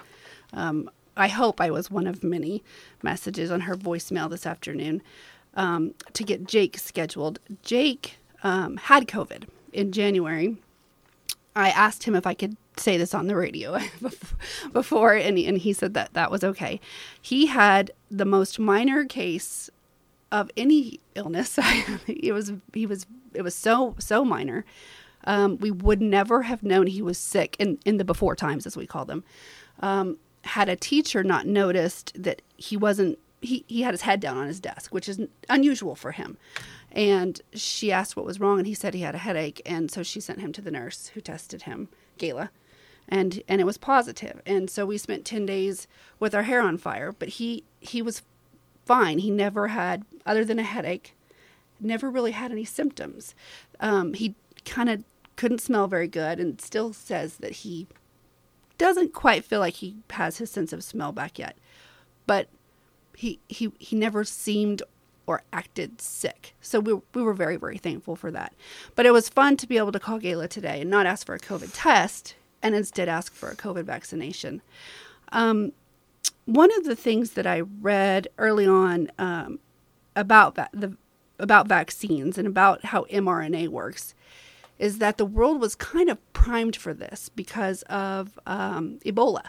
Um, 0.53 0.89
I 1.15 1.27
hope 1.27 1.61
I 1.61 1.69
was 1.69 1.91
one 1.91 2.07
of 2.07 2.23
many 2.23 2.63
messages 3.03 3.51
on 3.51 3.61
her 3.61 3.75
voicemail 3.75 4.27
this 4.27 4.47
afternoon 4.47 5.03
um, 5.55 5.93
to 6.13 6.23
get 6.23 6.47
Jake 6.47 6.77
scheduled. 6.77 7.39
Jake 7.63 8.17
um, 8.43 8.77
had 8.77 9.07
COVID 9.07 9.45
in 9.73 9.91
January. 9.91 10.57
I 11.55 11.69
asked 11.69 12.03
him 12.03 12.15
if 12.15 12.25
I 12.25 12.33
could 12.33 12.55
say 12.77 12.97
this 12.97 13.13
on 13.13 13.27
the 13.27 13.35
radio 13.35 13.77
before, 14.73 15.13
and, 15.13 15.37
and 15.37 15.57
he 15.57 15.73
said 15.73 15.93
that 15.93 16.13
that 16.13 16.31
was 16.31 16.43
okay. 16.43 16.79
He 17.21 17.47
had 17.47 17.91
the 18.09 18.25
most 18.25 18.59
minor 18.59 19.05
case 19.05 19.69
of 20.31 20.49
any 20.55 20.99
illness. 21.15 21.59
it 22.07 22.33
was 22.33 22.53
he 22.73 22.85
was 22.85 23.05
it 23.33 23.41
was 23.41 23.55
so 23.55 23.95
so 23.99 24.23
minor. 24.23 24.65
Um, 25.25 25.57
we 25.57 25.69
would 25.69 26.01
never 26.01 26.43
have 26.43 26.63
known 26.63 26.87
he 26.87 27.01
was 27.01 27.17
sick 27.17 27.55
in 27.59 27.79
in 27.85 27.97
the 27.97 28.05
before 28.05 28.35
times, 28.35 28.65
as 28.65 28.77
we 28.77 28.87
call 28.87 29.05
them. 29.05 29.23
Um, 29.81 30.17
had 30.43 30.69
a 30.69 30.75
teacher 30.75 31.23
not 31.23 31.45
noticed 31.45 32.11
that 32.15 32.41
he 32.57 32.77
wasn't 32.77 33.19
he, 33.41 33.65
he 33.67 33.81
had 33.81 33.93
his 33.93 34.01
head 34.01 34.19
down 34.19 34.37
on 34.37 34.47
his 34.47 34.59
desk, 34.59 34.93
which 34.93 35.09
is 35.09 35.19
unusual 35.49 35.95
for 35.95 36.11
him. 36.11 36.37
And 36.91 37.41
she 37.53 37.91
asked 37.91 38.15
what 38.15 38.25
was 38.25 38.39
wrong, 38.39 38.59
and 38.59 38.67
he 38.67 38.73
said 38.73 38.93
he 38.93 39.01
had 39.01 39.15
a 39.15 39.19
headache. 39.19 39.61
And 39.65 39.89
so 39.89 40.03
she 40.03 40.19
sent 40.19 40.41
him 40.41 40.51
to 40.53 40.61
the 40.61 40.71
nurse 40.71 41.07
who 41.07 41.21
tested 41.21 41.63
him, 41.63 41.89
Gayla, 42.19 42.49
and 43.07 43.41
and 43.47 43.59
it 43.59 43.65
was 43.65 43.77
positive. 43.77 44.41
And 44.45 44.69
so 44.69 44.85
we 44.85 44.97
spent 44.97 45.25
ten 45.25 45.45
days 45.45 45.87
with 46.19 46.35
our 46.35 46.43
hair 46.43 46.61
on 46.61 46.77
fire. 46.77 47.11
But 47.11 47.29
he 47.29 47.63
he 47.79 48.01
was 48.01 48.21
fine. 48.85 49.19
He 49.19 49.31
never 49.31 49.69
had, 49.69 50.03
other 50.25 50.43
than 50.43 50.59
a 50.59 50.63
headache, 50.63 51.15
never 51.79 52.09
really 52.09 52.31
had 52.31 52.51
any 52.51 52.65
symptoms. 52.65 53.35
Um, 53.79 54.13
he 54.13 54.35
kind 54.65 54.89
of 54.89 55.03
couldn't 55.35 55.61
smell 55.61 55.87
very 55.87 56.07
good, 56.07 56.39
and 56.39 56.59
still 56.59 56.93
says 56.93 57.37
that 57.37 57.51
he 57.51 57.87
doesn't 58.77 59.13
quite 59.13 59.45
feel 59.45 59.59
like 59.59 59.75
he 59.75 59.95
has 60.11 60.37
his 60.39 60.51
sense 60.51 60.73
of 60.73 60.83
smell 60.83 61.11
back 61.11 61.39
yet. 61.39 61.57
But 62.27 62.47
he 63.15 63.39
he 63.47 63.71
he 63.79 63.95
never 63.95 64.23
seemed 64.23 64.83
or 65.27 65.43
acted 65.53 66.01
sick. 66.01 66.55
So 66.61 66.79
we, 66.79 66.93
we 67.13 67.21
were 67.21 67.33
very, 67.33 67.55
very 67.55 67.77
thankful 67.77 68.15
for 68.15 68.31
that. 68.31 68.53
But 68.95 69.05
it 69.05 69.11
was 69.11 69.29
fun 69.29 69.55
to 69.57 69.67
be 69.67 69.77
able 69.77 69.91
to 69.91 69.99
call 69.99 70.19
Gayla 70.19 70.49
today 70.49 70.81
and 70.81 70.89
not 70.89 71.05
ask 71.05 71.25
for 71.25 71.35
a 71.35 71.39
COVID 71.39 71.69
test 71.73 72.35
and 72.61 72.75
instead 72.75 73.07
ask 73.07 73.33
for 73.33 73.49
a 73.49 73.55
COVID 73.55 73.83
vaccination. 73.83 74.61
Um, 75.31 75.71
one 76.45 76.75
of 76.77 76.83
the 76.83 76.95
things 76.95 77.31
that 77.31 77.47
I 77.47 77.61
read 77.61 78.27
early 78.37 78.67
on 78.67 79.11
um, 79.17 79.59
about 80.15 80.55
the 80.55 80.97
about 81.39 81.67
vaccines 81.67 82.37
and 82.37 82.47
about 82.47 82.85
how 82.85 83.05
mRNA 83.05 83.69
works 83.69 84.13
is 84.77 84.99
that 84.99 85.17
the 85.17 85.25
world 85.25 85.59
was 85.59 85.75
kind 85.75 86.09
of 86.09 86.33
primed 86.33 86.75
for 86.75 86.93
this 86.93 87.29
because 87.29 87.81
of 87.83 88.37
um, 88.45 88.99
Ebola 89.05 89.45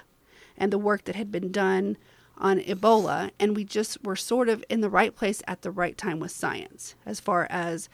and 0.56 0.72
the 0.72 0.78
work 0.78 1.04
that 1.04 1.16
had 1.16 1.30
been 1.30 1.52
done 1.52 1.98
on 2.38 2.58
Ebola, 2.60 3.30
and 3.38 3.56
we 3.56 3.64
just 3.64 4.02
were 4.04 4.16
sort 4.16 4.48
of 4.48 4.64
in 4.68 4.80
the 4.80 4.90
right 4.90 5.14
place 5.14 5.42
at 5.46 5.62
the 5.62 5.70
right 5.70 5.96
time 5.96 6.18
with 6.18 6.30
science 6.30 6.94
as 7.06 7.20
far 7.20 7.46
as 7.50 7.88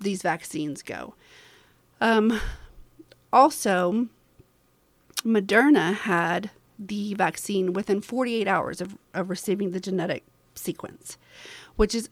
these 0.00 0.22
vaccines 0.22 0.82
go. 0.82 1.14
Um, 2.00 2.40
also, 3.32 4.08
Moderna 5.24 5.94
had 5.94 6.50
the 6.78 7.14
vaccine 7.14 7.72
within 7.72 8.00
48 8.00 8.46
hours 8.46 8.80
of, 8.80 8.96
of 9.14 9.30
receiving 9.30 9.72
the 9.72 9.80
genetic 9.80 10.24
sequence, 10.54 11.18
which 11.76 11.94
is 11.94 12.08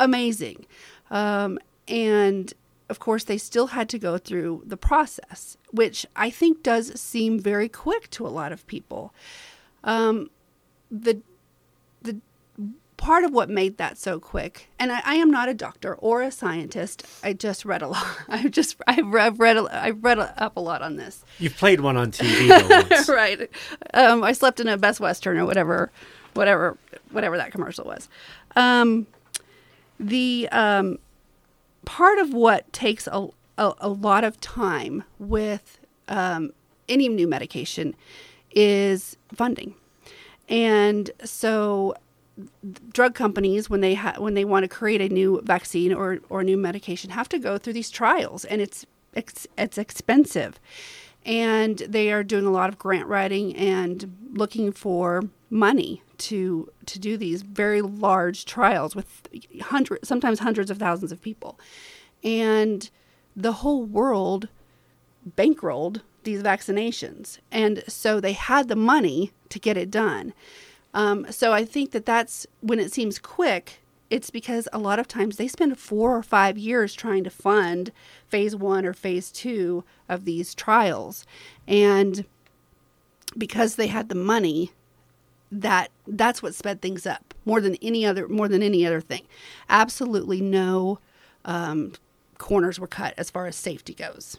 amazing. 0.00 0.66
Um, 1.10 1.58
and 1.86 2.52
of 2.88 2.98
course, 2.98 3.24
they 3.24 3.38
still 3.38 3.68
had 3.68 3.88
to 3.90 3.98
go 3.98 4.16
through 4.16 4.62
the 4.64 4.76
process, 4.76 5.58
which 5.70 6.06
I 6.16 6.30
think 6.30 6.62
does 6.62 6.98
seem 6.98 7.38
very 7.38 7.68
quick 7.68 8.08
to 8.10 8.26
a 8.26 8.28
lot 8.28 8.50
of 8.50 8.66
people. 8.66 9.12
Um, 9.84 10.30
the 10.90 11.20
the 12.02 12.20
part 12.96 13.24
of 13.24 13.32
what 13.32 13.48
made 13.48 13.76
that 13.78 13.96
so 13.96 14.18
quick 14.18 14.68
and 14.78 14.90
I, 14.90 15.00
I, 15.04 15.14
am 15.14 15.30
not 15.30 15.48
a 15.48 15.54
doctor 15.54 15.94
or 15.94 16.20
a 16.20 16.32
scientist. 16.32 17.06
I 17.22 17.32
just 17.32 17.64
read 17.64 17.80
a 17.80 17.88
lot. 17.88 18.18
I've 18.28 18.50
just 18.50 18.76
i've, 18.86 19.14
I've 19.14 19.38
read 19.38 19.56
a, 19.56 19.84
i've 19.84 20.02
read 20.02 20.18
up 20.18 20.56
a 20.56 20.60
lot 20.60 20.82
on 20.82 20.96
this. 20.96 21.24
You've 21.38 21.56
played 21.56 21.80
one 21.80 21.96
on 21.96 22.10
tv 22.10 23.08
right. 23.08 23.50
Um, 23.94 24.24
i 24.24 24.32
slept 24.32 24.60
in 24.60 24.68
a 24.68 24.76
best 24.76 25.00
western 25.00 25.38
or 25.38 25.46
whatever 25.46 25.90
whatever 26.34 26.76
whatever 27.10 27.36
that 27.36 27.52
commercial 27.52 27.84
was. 27.84 28.08
Um, 28.56 29.06
the 30.00 30.48
um, 30.52 30.98
part 31.84 32.18
of 32.18 32.32
what 32.32 32.72
takes 32.72 33.06
a, 33.06 33.28
a, 33.56 33.72
a 33.80 33.88
lot 33.88 34.24
of 34.24 34.40
time 34.40 35.04
with 35.18 35.80
um, 36.08 36.52
any 36.88 37.08
new 37.08 37.26
medication 37.26 37.94
is 38.50 39.16
funding 39.34 39.74
and 40.48 41.10
so 41.24 41.94
drug 42.90 43.14
companies 43.14 43.68
when 43.68 43.80
they 43.80 43.94
ha- 43.94 44.16
when 44.18 44.34
they 44.34 44.44
want 44.44 44.64
to 44.64 44.68
create 44.68 45.00
a 45.00 45.08
new 45.08 45.40
vaccine 45.44 45.92
or 45.92 46.20
or 46.28 46.42
new 46.42 46.56
medication 46.56 47.10
have 47.10 47.28
to 47.28 47.38
go 47.38 47.58
through 47.58 47.72
these 47.72 47.90
trials 47.90 48.44
and 48.44 48.60
it's 48.60 48.86
it's, 49.14 49.46
it's 49.56 49.78
expensive. 49.78 50.60
And 51.24 51.78
they 51.78 52.12
are 52.12 52.22
doing 52.22 52.46
a 52.46 52.50
lot 52.50 52.68
of 52.68 52.78
grant 52.78 53.06
writing 53.06 53.54
and 53.56 54.16
looking 54.32 54.72
for 54.72 55.24
money 55.50 56.02
to 56.18 56.70
to 56.86 56.98
do 56.98 57.16
these 57.16 57.42
very 57.42 57.80
large 57.80 58.44
trials 58.44 58.96
with 58.96 59.28
hundreds 59.62 60.06
sometimes 60.06 60.40
hundreds 60.40 60.70
of 60.70 60.78
thousands 60.78 61.12
of 61.12 61.20
people. 61.20 61.58
And 62.24 62.88
the 63.36 63.52
whole 63.52 63.84
world 63.84 64.48
bankrolled 65.36 66.00
these 66.28 66.42
vaccinations. 66.42 67.38
And 67.50 67.82
so 67.88 68.20
they 68.20 68.34
had 68.34 68.68
the 68.68 68.76
money 68.76 69.32
to 69.48 69.58
get 69.58 69.78
it 69.78 69.90
done. 69.90 70.34
Um, 70.92 71.26
so 71.30 71.52
I 71.52 71.64
think 71.64 71.92
that 71.92 72.04
that's 72.04 72.46
when 72.60 72.78
it 72.78 72.92
seems 72.92 73.18
quick, 73.18 73.80
it's 74.10 74.28
because 74.28 74.68
a 74.72 74.78
lot 74.78 74.98
of 74.98 75.08
times 75.08 75.36
they 75.36 75.48
spend 75.48 75.78
four 75.78 76.14
or 76.16 76.22
five 76.22 76.58
years 76.58 76.92
trying 76.92 77.24
to 77.24 77.30
fund 77.30 77.92
phase 78.26 78.54
one 78.54 78.84
or 78.84 78.92
phase 78.92 79.32
two 79.32 79.84
of 80.06 80.26
these 80.26 80.54
trials. 80.54 81.24
And 81.66 82.26
because 83.36 83.76
they 83.76 83.86
had 83.86 84.10
the 84.10 84.14
money, 84.14 84.72
that 85.50 85.90
that's 86.06 86.42
what 86.42 86.54
sped 86.54 86.82
things 86.82 87.06
up 87.06 87.32
more 87.46 87.62
than 87.62 87.76
any 87.76 88.04
other 88.04 88.28
more 88.28 88.48
than 88.48 88.62
any 88.62 88.86
other 88.86 89.00
thing. 89.00 89.22
Absolutely 89.70 90.42
no 90.42 90.98
um, 91.46 91.92
corners 92.36 92.78
were 92.78 92.86
cut 92.86 93.14
as 93.16 93.30
far 93.30 93.46
as 93.46 93.56
safety 93.56 93.94
goes. 93.94 94.38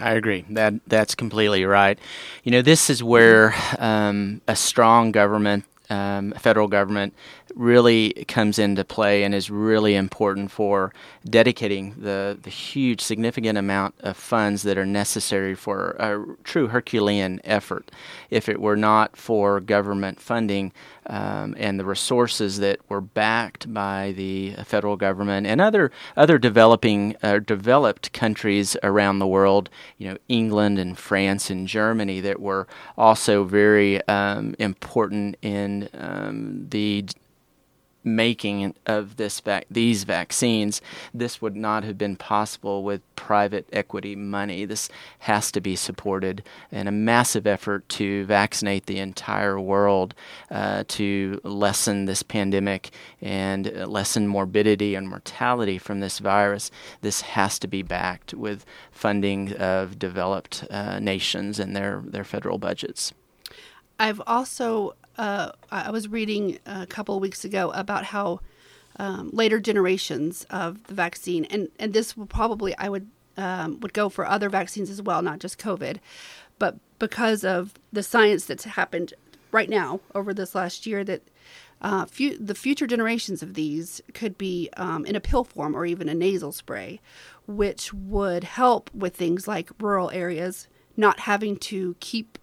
I 0.00 0.12
agree. 0.12 0.44
That 0.50 0.74
that's 0.86 1.14
completely 1.14 1.64
right. 1.64 1.98
You 2.44 2.52
know, 2.52 2.62
this 2.62 2.88
is 2.88 3.02
where 3.02 3.54
um, 3.78 4.40
a 4.46 4.54
strong 4.54 5.10
government, 5.10 5.64
um, 5.90 6.32
federal 6.38 6.68
government, 6.68 7.14
really 7.58 8.10
comes 8.28 8.58
into 8.58 8.84
play 8.84 9.24
and 9.24 9.34
is 9.34 9.50
really 9.50 9.96
important 9.96 10.50
for 10.50 10.92
dedicating 11.28 11.94
the, 11.98 12.38
the 12.40 12.50
huge, 12.50 13.00
significant 13.00 13.58
amount 13.58 13.96
of 14.00 14.16
funds 14.16 14.62
that 14.62 14.78
are 14.78 14.86
necessary 14.86 15.54
for 15.54 15.90
a 15.98 16.24
true 16.44 16.68
Herculean 16.68 17.40
effort. 17.42 17.90
If 18.30 18.48
it 18.48 18.60
were 18.60 18.76
not 18.76 19.16
for 19.16 19.58
government 19.60 20.20
funding 20.20 20.72
um, 21.06 21.54
and 21.58 21.80
the 21.80 21.84
resources 21.84 22.58
that 22.58 22.78
were 22.88 23.00
backed 23.00 23.72
by 23.74 24.12
the 24.16 24.52
federal 24.64 24.96
government 24.96 25.46
and 25.46 25.60
other 25.60 25.90
other 26.16 26.38
developing 26.38 27.16
uh, 27.22 27.38
developed 27.40 28.12
countries 28.12 28.76
around 28.82 29.18
the 29.18 29.26
world, 29.26 29.68
you 29.96 30.08
know, 30.08 30.18
England 30.28 30.78
and 30.78 30.96
France 30.96 31.50
and 31.50 31.66
Germany, 31.66 32.20
that 32.20 32.40
were 32.40 32.68
also 32.96 33.44
very 33.44 34.06
um, 34.06 34.54
important 34.58 35.36
in 35.42 35.88
um, 35.94 36.68
the 36.68 37.04
making 38.04 38.74
of 38.86 39.16
this 39.16 39.40
vac- 39.40 39.66
these 39.70 40.04
vaccines, 40.04 40.80
this 41.12 41.42
would 41.42 41.56
not 41.56 41.84
have 41.84 41.98
been 41.98 42.16
possible 42.16 42.82
with 42.82 43.02
private 43.16 43.68
equity 43.72 44.16
money. 44.16 44.64
This 44.64 44.88
has 45.20 45.50
to 45.52 45.60
be 45.60 45.76
supported 45.76 46.42
in 46.70 46.86
a 46.86 46.92
massive 46.92 47.46
effort 47.46 47.88
to 47.90 48.24
vaccinate 48.26 48.86
the 48.86 48.98
entire 48.98 49.60
world 49.60 50.14
uh, 50.50 50.84
to 50.88 51.40
lessen 51.42 52.06
this 52.06 52.22
pandemic 52.22 52.90
and 53.20 53.66
lessen 53.86 54.26
morbidity 54.26 54.94
and 54.94 55.08
mortality 55.08 55.78
from 55.78 56.00
this 56.00 56.18
virus. 56.18 56.70
This 57.02 57.20
has 57.22 57.58
to 57.58 57.68
be 57.68 57.82
backed 57.82 58.32
with 58.34 58.64
funding 58.90 59.52
of 59.54 59.98
developed 59.98 60.64
uh, 60.70 60.98
nations 61.00 61.58
and 61.58 61.74
their, 61.74 62.02
their 62.06 62.24
federal 62.24 62.58
budgets. 62.58 63.12
I've 63.98 64.22
also 64.26 64.94
uh, 65.18 65.52
I 65.70 65.90
was 65.90 66.08
reading 66.08 66.58
a 66.66 66.86
couple 66.86 67.18
weeks 67.20 67.44
ago 67.44 67.70
about 67.72 68.04
how 68.04 68.40
um, 68.96 69.30
later 69.32 69.60
generations 69.60 70.46
of 70.50 70.84
the 70.84 70.94
vaccine, 70.94 71.44
and, 71.46 71.68
and 71.78 71.92
this 71.92 72.16
will 72.16 72.26
probably 72.26 72.76
I 72.78 72.88
would 72.88 73.08
um, 73.36 73.78
would 73.80 73.92
go 73.92 74.08
for 74.08 74.26
other 74.26 74.48
vaccines 74.48 74.90
as 74.90 75.00
well, 75.00 75.22
not 75.22 75.38
just 75.38 75.58
COVID, 75.58 75.98
but 76.58 76.76
because 76.98 77.44
of 77.44 77.74
the 77.92 78.02
science 78.02 78.44
that's 78.44 78.64
happened 78.64 79.14
right 79.52 79.68
now 79.68 80.00
over 80.14 80.34
this 80.34 80.54
last 80.54 80.86
year, 80.86 81.04
that 81.04 81.22
uh, 81.80 82.06
the 82.40 82.56
future 82.56 82.88
generations 82.88 83.42
of 83.42 83.54
these 83.54 84.00
could 84.12 84.36
be 84.36 84.68
um, 84.76 85.06
in 85.06 85.14
a 85.14 85.20
pill 85.20 85.44
form 85.44 85.76
or 85.76 85.86
even 85.86 86.08
a 86.08 86.14
nasal 86.14 86.50
spray, 86.50 87.00
which 87.46 87.94
would 87.94 88.42
help 88.42 88.90
with 88.92 89.14
things 89.14 89.46
like 89.46 89.70
rural 89.80 90.10
areas 90.10 90.66
not 90.96 91.20
having 91.20 91.56
to 91.56 91.94
keep 92.00 92.38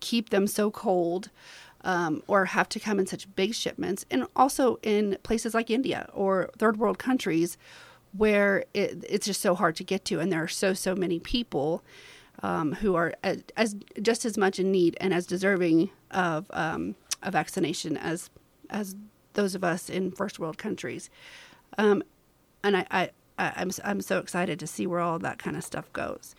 keep 0.00 0.30
them 0.30 0.46
so 0.46 0.70
cold 0.70 1.28
um, 1.88 2.22
or 2.26 2.44
have 2.44 2.68
to 2.68 2.78
come 2.78 3.00
in 3.00 3.06
such 3.06 3.34
big 3.34 3.54
shipments, 3.54 4.04
and 4.10 4.26
also 4.36 4.78
in 4.82 5.16
places 5.22 5.54
like 5.54 5.70
India 5.70 6.08
or 6.12 6.50
third 6.58 6.76
world 6.76 6.98
countries 6.98 7.56
where 8.12 8.64
it, 8.74 9.02
it's 9.08 9.26
just 9.26 9.40
so 9.40 9.54
hard 9.54 9.74
to 9.76 9.82
get 9.82 10.04
to, 10.04 10.20
and 10.20 10.30
there 10.30 10.42
are 10.42 10.48
so 10.48 10.74
so 10.74 10.94
many 10.94 11.18
people 11.18 11.82
um, 12.42 12.74
who 12.74 12.94
are 12.94 13.14
as, 13.24 13.42
as, 13.56 13.74
just 14.02 14.26
as 14.26 14.36
much 14.36 14.58
in 14.58 14.70
need 14.70 14.98
and 15.00 15.14
as 15.14 15.26
deserving 15.26 15.90
of 16.10 16.46
um, 16.50 16.94
a 17.22 17.30
vaccination 17.30 17.96
as 17.96 18.28
as 18.68 18.94
those 19.32 19.54
of 19.54 19.64
us 19.64 19.88
in 19.88 20.10
first 20.10 20.38
world 20.38 20.58
countries. 20.58 21.08
Um, 21.78 22.02
and 22.62 22.76
I, 22.76 22.86
I, 22.90 23.10
I, 23.38 23.52
I'm 23.56 23.70
I'm 23.82 24.02
so 24.02 24.18
excited 24.18 24.60
to 24.60 24.66
see 24.66 24.86
where 24.86 25.00
all 25.00 25.18
that 25.20 25.38
kind 25.38 25.56
of 25.56 25.64
stuff 25.64 25.90
goes. 25.94 26.34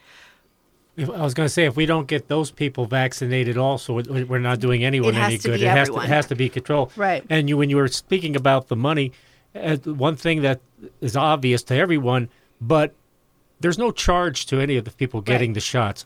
I 1.00 1.24
was 1.24 1.34
going 1.34 1.46
to 1.46 1.54
say, 1.54 1.66
if 1.66 1.76
we 1.76 1.86
don't 1.86 2.08
get 2.08 2.28
those 2.28 2.52
people 2.52 2.86
vaccinated, 2.86 3.58
also, 3.58 4.02
we're 4.02 4.40
not 4.40 4.60
doing 4.60 4.84
anyone 4.84 5.16
any 5.16 5.38
good. 5.38 5.62
it 5.62 5.68
has 5.68 5.88
everyone. 5.90 6.02
to 6.06 6.12
it 6.12 6.14
has 6.14 6.26
to 6.28 6.36
be 6.36 6.50
controlled. 6.50 6.92
Right. 6.96 7.24
And 7.30 7.48
you, 7.50 7.58
when 7.58 7.70
you 7.70 7.78
were 7.78 7.88
speaking 7.88 8.36
about 8.36 8.68
the 8.68 8.76
money, 8.76 9.12
uh, 9.56 9.78
one 9.78 10.16
thing 10.16 10.42
that 10.42 10.60
is 11.02 11.16
obvious 11.16 11.64
to 11.64 11.76
everyone, 11.76 12.30
but 12.62 12.94
there's 13.60 13.78
no 13.78 13.92
charge 13.92 14.46
to 14.48 14.60
any 14.60 14.78
of 14.78 14.86
the 14.86 14.92
people 14.92 15.22
getting 15.22 15.52
Right. 15.52 15.56
the 15.56 15.62
shots. 15.62 16.06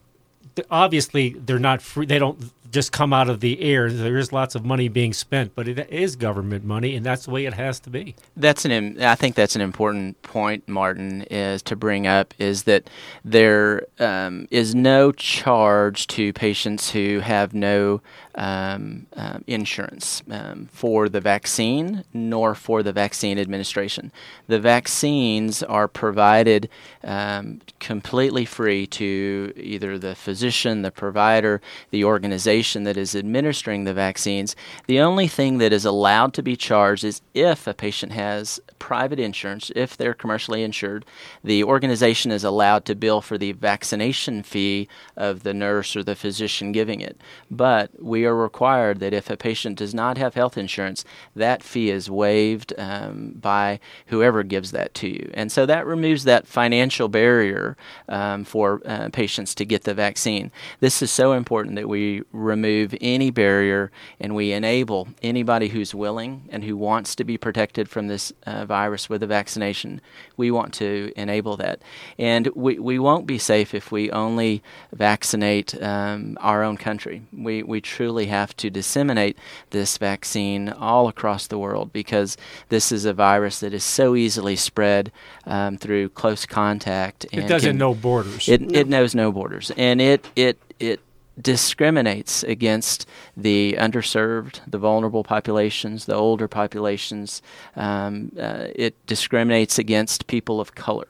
Obviously, 0.70 1.30
they're 1.30 1.60
not 1.60 1.82
free. 1.82 2.06
They 2.06 2.20
don't 2.20 2.52
just 2.74 2.92
come 2.92 3.14
out 3.14 3.30
of 3.30 3.40
the 3.40 3.62
air. 3.62 3.92
There 3.92 4.18
is 4.18 4.34
lots 4.34 4.56
of 4.56 4.66
money 4.66 4.88
being 4.88 5.14
spent, 5.14 5.54
but 5.56 5.68
it 5.68 5.88
is 5.90 6.16
government 6.16 6.66
money, 6.66 6.96
and 6.96 7.06
that's 7.06 7.26
the 7.26 7.32
way 7.32 7.46
it 7.46 7.54
has 7.54 7.80
to 7.82 7.90
be. 7.90 8.16
That's 8.36 8.66
an. 8.66 9.02
I 9.02 9.16
think 9.16 9.36
that's 9.36 9.56
an 9.56 9.62
important 9.62 10.22
point, 10.24 10.68
Martin, 10.68 11.22
is 11.30 11.62
to 11.64 11.76
bring 11.76 12.08
up 12.08 12.34
is 12.40 12.64
that 12.64 12.90
there 13.24 13.86
um, 14.00 14.48
is 14.50 14.74
no 14.74 15.12
charge 15.12 16.08
to 16.08 16.34
patients 16.34 16.90
who 16.90 17.20
have 17.20 17.54
no 17.54 18.02
um, 18.36 19.06
uh, 19.16 19.38
insurance 19.46 20.24
um, 20.32 20.68
for 20.72 21.08
the 21.08 21.22
vaccine 21.22 22.04
nor 22.14 22.56
for 22.56 22.82
the 22.82 22.92
vaccine 22.92 23.38
administration. 23.38 24.12
The 24.48 24.60
vaccines 24.60 25.62
are 25.62 25.88
provided 25.88 26.70
um, 27.04 27.62
completely 27.80 28.46
free 28.46 28.88
to 28.88 29.54
either 29.56 30.00
the 30.00 30.16
physician, 30.16 30.82
the 30.82 30.90
provider, 30.90 31.62
the 31.92 32.04
organization 32.04 32.63
that 32.64 32.98
is 32.98 33.16
administering 33.16 33.84
the 33.84 33.94
vaccines. 33.94 34.56
The 34.88 35.00
only 35.00 35.28
thing 35.28 35.58
that 35.58 35.74
is 35.74 35.86
allowed 35.86 36.34
to 36.36 36.44
be 36.44 36.56
charged 36.56 37.04
is 37.04 37.22
if 37.34 37.68
a 37.68 37.74
patient 37.74 38.12
has 38.14 38.60
private 38.80 39.20
insurance, 39.20 39.72
if 39.76 39.96
they're 39.96 40.14
commercially 40.14 40.64
insured, 40.64 41.06
the 41.44 41.64
organization 41.64 42.32
is 42.32 42.44
allowed 42.44 42.86
to 42.86 42.96
bill 42.96 43.22
for 43.22 43.38
the 43.38 43.52
vaccination 43.52 44.44
fee 44.44 44.88
of 45.16 45.44
the 45.44 45.54
nurse 45.54 45.96
or 45.96 46.04
the 46.04 46.16
physician 46.16 46.72
giving 46.72 47.02
it. 47.02 47.18
But 47.50 47.92
we 48.02 48.26
are 48.26 48.36
required 48.36 49.00
that 49.00 49.14
if 49.14 49.30
a 49.30 49.38
patient 49.38 49.78
does 49.78 49.94
not 49.94 50.18
have 50.18 50.36
health 50.36 50.58
insurance, 50.58 51.06
that 51.36 51.64
fee 51.64 51.90
is 51.90 52.10
waived 52.10 52.74
um, 52.78 53.34
by 53.40 53.80
whoever 54.08 54.44
gives 54.44 54.72
that 54.72 54.94
to 54.96 55.08
you. 55.08 55.30
And 55.34 55.52
so 55.52 55.66
that 55.66 55.86
removes 55.86 56.24
that 56.26 56.48
financial 56.48 57.08
barrier 57.08 57.78
um, 58.10 58.44
for 58.44 58.82
uh, 58.86 59.10
patients 59.14 59.56
to 59.56 59.66
get 59.66 59.84
the 59.84 59.94
vaccine. 59.94 60.52
This 60.80 61.02
is 61.02 61.12
so 61.12 61.34
important 61.34 61.76
that 61.76 61.90
we 61.90 62.24
remove 62.54 62.96
any 63.02 63.30
barrier 63.32 63.92
and 64.20 64.36
we 64.36 64.52
enable 64.52 65.08
anybody 65.22 65.68
who's 65.70 65.94
willing 65.96 66.34
and 66.50 66.64
who 66.64 66.76
wants 66.78 67.16
to 67.16 67.24
be 67.24 67.38
protected 67.38 67.86
from 67.90 68.08
this 68.08 68.32
uh, 68.46 68.66
virus 68.66 69.10
with 69.10 69.22
a 69.24 69.28
vaccination. 69.28 70.02
We 70.38 70.52
want 70.52 70.74
to 70.76 71.12
enable 71.16 71.58
that. 71.58 71.82
And 72.18 72.48
we, 72.56 72.80
we 72.80 73.00
won't 73.00 73.26
be 73.26 73.38
safe 73.38 73.74
if 73.74 73.92
we 73.92 74.12
only 74.12 74.62
vaccinate 74.92 75.70
um, 75.82 76.38
our 76.42 76.64
own 76.64 76.78
country. 76.78 77.24
We, 77.48 77.64
we 77.64 77.82
truly 77.82 78.28
have 78.28 78.56
to 78.58 78.70
disseminate 78.70 79.36
this 79.72 79.98
vaccine 79.98 80.70
all 80.70 81.08
across 81.08 81.48
the 81.48 81.58
world 81.58 81.92
because 81.92 82.38
this 82.70 82.92
is 82.92 83.06
a 83.06 83.14
virus 83.14 83.60
that 83.62 83.74
is 83.74 83.84
so 83.84 84.16
easily 84.16 84.56
spread 84.56 85.12
um, 85.46 85.78
through 85.78 86.10
close 86.10 86.46
contact. 86.46 87.26
It 87.32 87.48
doesn't 87.48 87.72
can- 87.72 87.78
know 87.78 87.94
borders. 87.94 88.48
it 88.48 88.62
it 88.76 88.88
knows 88.88 89.16
no 89.16 89.32
borders, 89.32 89.72
and 89.78 90.02
it 90.02 90.30
it 90.36 90.58
it 90.80 91.00
discriminates 91.42 92.44
against 92.44 93.08
the 93.36 93.76
underserved, 93.80 94.60
the 94.68 94.78
vulnerable 94.78 95.24
populations, 95.24 96.06
the 96.06 96.16
older 96.16 96.48
populations. 96.48 97.42
Um, 97.76 98.32
uh, 98.40 98.68
it 98.76 98.94
discriminates 99.08 99.80
against 99.80 100.28
people 100.28 100.62
of 100.62 100.76
color. 100.76 101.08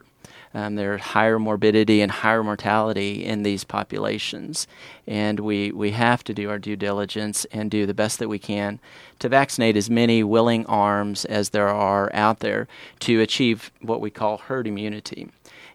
Um, 0.56 0.76
there 0.76 0.94
are 0.94 0.98
higher 0.98 1.40
morbidity 1.40 2.00
and 2.00 2.12
higher 2.12 2.44
mortality 2.44 3.24
in 3.24 3.42
these 3.42 3.64
populations, 3.64 4.68
and 5.04 5.40
we, 5.40 5.72
we 5.72 5.90
have 5.90 6.22
to 6.24 6.32
do 6.32 6.48
our 6.48 6.60
due 6.60 6.76
diligence 6.76 7.44
and 7.46 7.68
do 7.68 7.86
the 7.86 7.94
best 7.94 8.20
that 8.20 8.28
we 8.28 8.38
can 8.38 8.78
to 9.18 9.28
vaccinate 9.28 9.76
as 9.76 9.90
many 9.90 10.22
willing 10.22 10.64
arms 10.66 11.24
as 11.24 11.50
there 11.50 11.68
are 11.68 12.08
out 12.14 12.38
there 12.38 12.68
to 13.00 13.20
achieve 13.20 13.72
what 13.80 14.00
we 14.00 14.10
call 14.10 14.38
herd 14.38 14.68
immunity. 14.68 15.28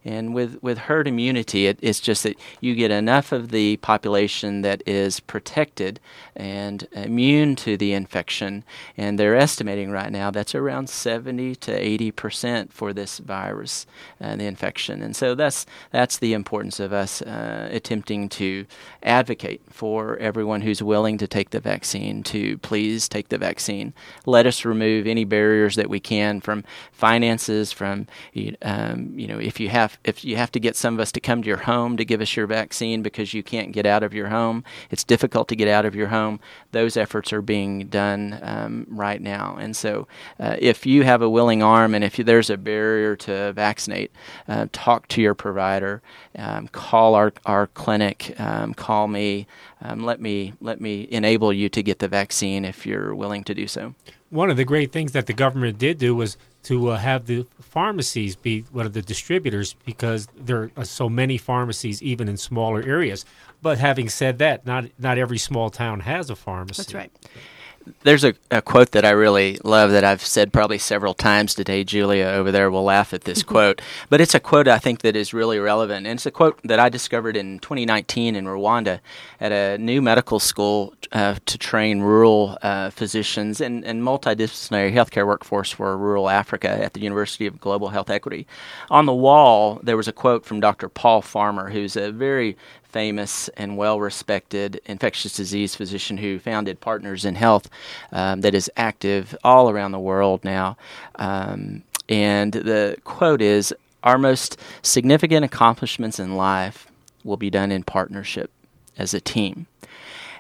And 0.06 0.34
with, 0.34 0.62
with 0.62 0.78
herd 0.78 1.08
immunity, 1.08 1.68
it, 1.68 1.80
it's 1.82 2.00
just 2.00 2.24
that 2.24 2.38
you 2.62 2.76
get 2.76 2.92
enough 2.92 3.32
of 3.32 3.50
the 3.50 3.78
population 3.78 4.62
that 4.62 4.82
is 4.88 5.20
protected 5.20 6.00
and 6.36 6.88
immune 6.92 7.56
to 7.58 7.78
the 7.78 7.94
infection. 7.94 8.64
And 8.98 9.20
they're 9.20 9.36
estimating 9.36 9.92
right 9.92 10.12
now 10.12 10.32
that's 10.32 10.56
around 10.56 10.90
70 10.90 11.56
to 11.56 11.72
80 11.74 12.12
percent 12.12 12.74
for 12.74 12.94
this 12.94 13.20
virus, 13.20 13.86
uh, 14.22 14.36
the 14.36 14.46
infection. 14.46 15.02
And 15.02 15.16
so 15.16 15.36
that's 15.36 15.66
that's 15.92 16.18
the 16.18 16.34
importance 16.34 16.80
of 16.80 16.94
us 16.94 17.22
uh, 17.22 17.70
attempting 17.72 18.30
to 18.30 18.66
advocate 19.04 19.62
for 19.70 20.18
everyone 20.18 20.62
who's 20.62 20.84
willing 20.84 21.18
to 21.18 21.28
take 21.28 21.52
the 21.52 21.60
vaccine 21.60 22.24
to 22.24 22.58
please 22.60 23.08
take 23.08 23.30
the 23.30 23.38
vaccine. 23.38 23.94
Let 24.26 24.46
us 24.46 24.66
remove 24.66 25.08
any 25.08 25.26
barriers 25.26 25.76
that 25.76 25.90
we 25.90 26.00
can 26.00 26.42
from 26.42 26.64
finances, 26.92 27.72
from 27.72 28.08
um, 28.62 29.18
you 29.18 29.28
know 29.28 29.40
if 29.40 29.60
you 29.60 29.70
have 29.70 29.89
if 30.04 30.24
you 30.24 30.36
have 30.36 30.52
to 30.52 30.60
get 30.60 30.76
some 30.76 30.94
of 30.94 31.00
us 31.00 31.12
to 31.14 31.20
come 31.20 31.42
to 31.42 31.48
your 31.48 31.58
home 31.58 31.98
to 31.98 32.06
give 32.06 32.22
us 32.22 32.36
your 32.36 32.48
vaccine 32.48 33.02
because 33.02 33.34
you 33.34 33.44
can't 33.44 33.72
get 33.72 33.86
out 33.86 34.04
of 34.04 34.14
your 34.14 34.28
home, 34.28 34.64
it's 34.92 35.04
difficult 35.04 35.48
to 35.48 35.56
get 35.56 35.68
out 35.68 35.86
of 35.86 35.96
your 35.96 36.08
home. 36.08 36.40
Those 36.72 36.98
efforts 36.98 37.34
are 37.34 37.42
being 37.42 37.88
done 37.88 38.40
um, 38.42 38.88
right 38.90 39.22
now, 39.22 39.58
and 39.60 39.76
so 39.76 40.08
uh, 40.40 40.56
if 40.60 40.86
you 40.86 41.04
have 41.04 41.22
a 41.22 41.30
willing 41.30 41.64
arm 41.64 41.96
and 41.96 42.04
if 42.04 42.18
you, 42.18 42.24
there's 42.24 42.50
a 42.50 42.58
barrier 42.58 43.16
to 43.18 43.54
vaccinate, 43.54 44.12
uh, 44.48 44.68
talk 44.72 45.08
to 45.10 45.22
your 45.22 45.34
provider, 45.34 46.02
um, 46.38 46.68
call 46.68 47.16
our 47.16 47.34
our 47.46 47.68
clinic, 47.68 48.36
um, 48.40 48.74
call 48.74 49.08
me. 49.08 49.48
Um, 49.82 50.04
let 50.04 50.20
me 50.20 50.54
let 50.60 50.82
me 50.82 51.08
enable 51.10 51.54
you 51.54 51.70
to 51.70 51.82
get 51.82 52.00
the 52.00 52.08
vaccine 52.08 52.66
if 52.66 52.86
you're 52.86 53.16
willing 53.16 53.44
to 53.46 53.54
do 53.54 53.68
so. 53.68 53.96
one 54.30 54.50
of 54.50 54.58
the 54.58 54.66
great 54.66 54.92
things 54.92 55.12
that 55.14 55.26
the 55.26 55.34
government 55.34 55.78
did 55.78 55.98
do 55.98 56.16
was 56.16 56.38
to 56.64 56.90
uh, 56.90 56.98
have 56.98 57.26
the 57.26 57.48
pharmacies 57.62 58.36
be 58.36 58.62
one 58.72 58.86
of 58.86 58.94
the 58.94 59.02
distributors 59.02 59.76
because 59.86 60.28
there 60.36 60.72
are 60.76 60.86
so 60.86 61.08
many 61.10 61.38
pharmacies 61.38 62.02
even 62.02 62.28
in 62.28 62.38
smaller 62.38 62.82
areas. 62.84 63.26
But 63.62 63.78
having 63.78 64.10
said 64.10 64.40
that, 64.40 64.66
not 64.66 64.86
not 64.98 65.18
every 65.18 65.38
small 65.38 65.70
town 65.70 66.02
has 66.02 66.30
a 66.30 66.36
pharmacy. 66.36 66.82
That's 66.82 66.94
right. 66.94 67.12
There's 68.04 68.24
a, 68.24 68.34
a 68.52 68.62
quote 68.62 68.92
that 68.92 69.06
I 69.06 69.12
really 69.12 69.60
love 69.64 69.92
that 69.92 70.04
I've 70.04 70.26
said 70.26 70.54
probably 70.54 70.78
several 70.78 71.14
times 71.14 71.54
today. 71.54 71.84
Julia 71.84 72.26
over 72.26 72.52
there 72.52 72.70
will 72.72 72.84
laugh 72.84 73.14
at 73.14 73.24
this 73.24 73.44
quote, 73.44 73.82
but 74.10 74.22
it's 74.22 74.36
a 74.36 74.40
quote 74.40 74.68
I 74.68 74.80
think 74.80 75.02
that 75.02 75.16
is 75.16 75.34
really 75.34 75.60
relevant. 75.60 76.08
And 76.08 76.18
it's 76.18 76.26
a 76.26 76.32
quote 76.32 76.60
that 76.64 76.80
I 76.80 76.90
discovered 76.90 77.38
in 77.38 77.60
2019 77.60 78.36
in 78.36 78.46
Rwanda 78.46 79.00
at 79.40 79.52
a 79.52 79.78
new 79.78 80.02
medical 80.02 80.40
school 80.40 80.94
uh, 81.12 81.36
to 81.46 81.58
train 81.58 82.02
rural 82.02 82.58
uh, 82.62 82.90
physicians 82.90 83.62
and, 83.62 83.84
and 83.84 84.04
multidisciplinary 84.04 84.94
healthcare 84.94 85.26
workforce 85.26 85.72
for 85.72 85.98
rural 85.98 86.30
Africa 86.30 86.70
at 86.70 86.94
the 86.94 87.02
University 87.02 87.46
of 87.46 87.60
Global 87.60 87.90
Health 87.90 88.10
Equity. 88.10 88.48
On 88.90 89.06
the 89.06 89.14
wall, 89.14 89.80
there 89.84 89.98
was 89.98 90.08
a 90.08 90.14
quote 90.14 90.46
from 90.46 90.60
Dr. 90.60 90.90
Paul 90.90 91.22
Farmer, 91.22 91.70
who's 91.70 91.96
a 91.96 92.12
very 92.12 92.58
famous 92.90 93.48
and 93.50 93.78
well 93.78 94.00
respected 94.00 94.82
infectious 94.86 95.36
disease 95.36 95.76
physician 95.76 96.18
who 96.18 96.40
founded 96.40 96.82
Partners 96.82 97.26
in 97.26 97.36
Health, 97.36 97.70
um, 98.12 98.42
that 98.42 98.56
is 98.56 98.70
active 98.76 99.36
all 99.44 99.70
around 99.70 99.92
the 99.92 100.00
world 100.00 100.44
now. 100.44 100.78
Um, 101.16 101.84
and 102.08 102.52
the 102.52 102.98
quote 103.04 103.42
is 103.42 103.74
Our 104.04 104.18
most 104.18 104.60
significant 104.82 105.46
accomplishments 105.46 106.20
in 106.20 106.36
life 106.36 106.88
will 107.24 107.38
be 107.38 107.50
done 107.50 107.72
in 107.72 107.84
partnership 107.84 108.52
as 108.98 109.14
a 109.14 109.22
team. 109.22 109.68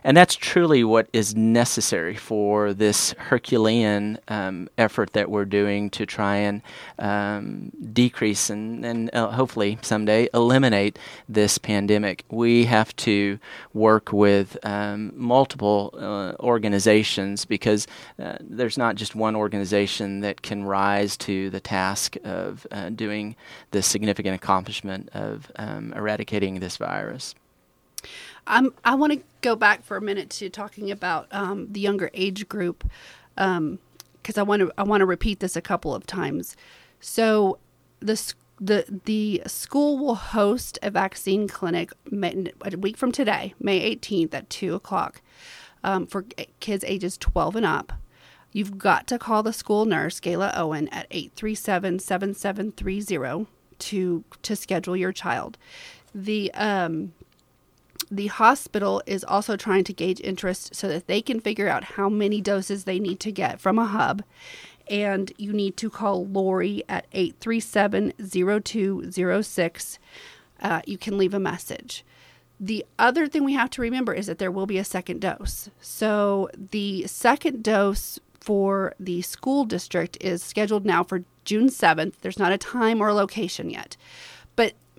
And 0.03 0.15
that's 0.15 0.35
truly 0.35 0.83
what 0.83 1.09
is 1.12 1.35
necessary 1.35 2.15
for 2.15 2.73
this 2.73 3.12
Herculean 3.17 4.17
um, 4.27 4.69
effort 4.77 5.13
that 5.13 5.29
we're 5.29 5.45
doing 5.45 5.89
to 5.91 6.05
try 6.05 6.38
and 6.38 6.62
um, 6.97 7.71
decrease 7.93 8.49
and, 8.49 8.85
and 8.85 9.13
uh, 9.13 9.31
hopefully 9.31 9.77
someday 9.81 10.29
eliminate 10.33 10.97
this 11.27 11.57
pandemic. 11.57 12.23
We 12.29 12.65
have 12.65 12.95
to 12.97 13.39
work 13.73 14.13
with 14.13 14.57
um, 14.63 15.12
multiple 15.15 15.93
uh, 15.97 16.41
organizations 16.41 17.45
because 17.45 17.88
uh, 18.17 18.38
there's 18.39 18.77
not 18.77 18.95
just 18.95 19.15
one 19.15 19.35
organization 19.35 20.21
that 20.21 20.41
can 20.41 20.63
rise 20.63 21.17
to 21.17 21.49
the 21.49 21.59
task 21.59 22.15
of 22.23 22.65
uh, 22.71 22.89
doing 22.89 23.35
the 23.71 23.81
significant 23.81 24.35
accomplishment 24.35 25.09
of 25.13 25.51
um, 25.57 25.93
eradicating 25.93 26.59
this 26.59 26.77
virus. 26.77 27.35
I'm, 28.47 28.73
I 28.84 28.95
want 28.95 29.13
to 29.13 29.21
go 29.41 29.56
back 29.56 29.84
for 29.84 29.97
a 29.97 30.02
minute 30.02 30.30
to 30.32 30.49
talking 30.49 30.91
about 30.91 31.28
um, 31.32 31.67
the 31.71 31.80
younger 31.80 32.10
age 32.13 32.47
group 32.49 32.84
because 33.36 33.58
um, 33.58 33.80
I 34.36 34.43
want 34.43 34.62
to 34.62 34.71
I 34.78 34.84
want 34.84 35.02
to 35.02 35.06
repeat 35.06 35.39
this 35.39 35.56
a 35.56 35.62
couple 35.62 35.95
of 35.95 36.06
times. 36.06 36.56
So 36.99 37.58
the 37.99 38.34
the 38.60 39.02
the 39.06 39.41
school 39.47 39.97
will 39.97 40.15
host 40.15 40.78
a 40.84 40.91
vaccine 40.91 41.47
clinic 41.47 41.91
a 42.12 42.78
week 42.78 42.97
from 42.97 43.12
today, 43.12 43.54
May 43.60 43.95
18th 43.95 44.34
at 44.34 44.49
two 44.49 44.75
o'clock, 44.75 45.21
um, 45.84 46.06
for 46.06 46.25
kids 46.60 46.84
ages 46.88 47.17
12 47.17 47.56
and 47.58 47.65
up. 47.65 47.93
You've 48.52 48.80
got 48.80 49.06
to 49.08 49.19
call 49.19 49.43
the 49.43 49.54
school 49.54 49.86
nurse, 49.86 50.19
Gayla 50.19 50.58
Owen, 50.58 50.88
at 50.89 51.06
837 51.12 51.99
7730 51.99 53.47
to 53.80 54.23
to 54.41 54.56
schedule 54.56 54.97
your 54.97 55.12
child. 55.12 55.58
The 56.13 56.52
um, 56.54 57.13
the 58.12 58.28
hospital 58.28 59.02
is 59.06 59.24
also 59.24 59.56
trying 59.56 59.84
to 59.86 59.93
gauge 59.93 60.22
interest 60.22 60.76
so 60.76 60.88
that 60.88 61.08
they 61.08 61.22
can 61.22 61.39
figure 61.39 61.69
out 61.69 61.84
how 61.84 62.10
many 62.10 62.41
doses 62.41 62.84
they 62.84 63.00
need 63.00 63.19
to 63.22 63.32
get 63.32 63.60
from 63.60 63.78
a 63.78 63.86
hub. 63.86 64.24
And 64.89 65.32
you 65.38 65.54
need 65.54 65.78
to 65.78 65.89
call 65.89 66.26
Lori 66.26 66.84
at 66.89 67.06
837 67.12 68.13
0206. 68.19 70.00
Uh, 70.62 70.82
you 70.86 70.98
can 70.98 71.17
leave 71.17 71.34
a 71.34 71.39
message. 71.39 72.04
The 72.60 72.86
other 72.98 73.28
thing 73.28 73.43
we 73.43 73.54
have 73.54 73.69
to 73.72 73.82
remember 73.82 74.13
is 74.13 74.26
that 74.26 74.39
there 74.39 74.52
will 74.52 74.65
be 74.65 74.80
a 74.80 74.84
second 74.84 75.22
dose. 75.22 75.69
So 75.80 76.50
the 76.58 77.08
second 77.08 77.63
dose 77.63 78.19
for 78.41 78.95
the 79.00 79.22
school 79.22 79.63
district 79.65 80.17
is 80.19 80.43
scheduled 80.43 80.86
now 80.86 81.04
for 81.04 81.24
June 81.45 81.69
7th. 81.69 82.15
There's 82.22 82.39
not 82.39 82.52
a 82.52 82.58
time 82.58 83.02
or 83.02 83.10
a 83.10 83.13
location 83.13 83.69
yet. 83.69 83.95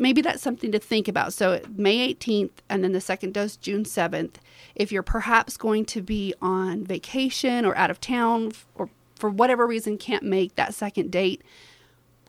Maybe 0.00 0.22
that's 0.22 0.42
something 0.42 0.72
to 0.72 0.78
think 0.78 1.08
about. 1.08 1.34
So 1.34 1.60
May 1.76 2.14
18th 2.14 2.52
and 2.70 2.82
then 2.82 2.92
the 2.92 3.02
second 3.02 3.34
dose 3.34 3.54
June 3.56 3.84
7th. 3.84 4.36
If 4.74 4.90
you're 4.90 5.02
perhaps 5.02 5.58
going 5.58 5.84
to 5.86 6.00
be 6.00 6.32
on 6.40 6.84
vacation 6.84 7.66
or 7.66 7.76
out 7.76 7.90
of 7.90 8.00
town 8.00 8.52
or 8.76 8.88
for 9.14 9.28
whatever 9.28 9.66
reason 9.66 9.98
can't 9.98 10.22
make 10.22 10.54
that 10.54 10.72
second 10.72 11.12
date, 11.12 11.42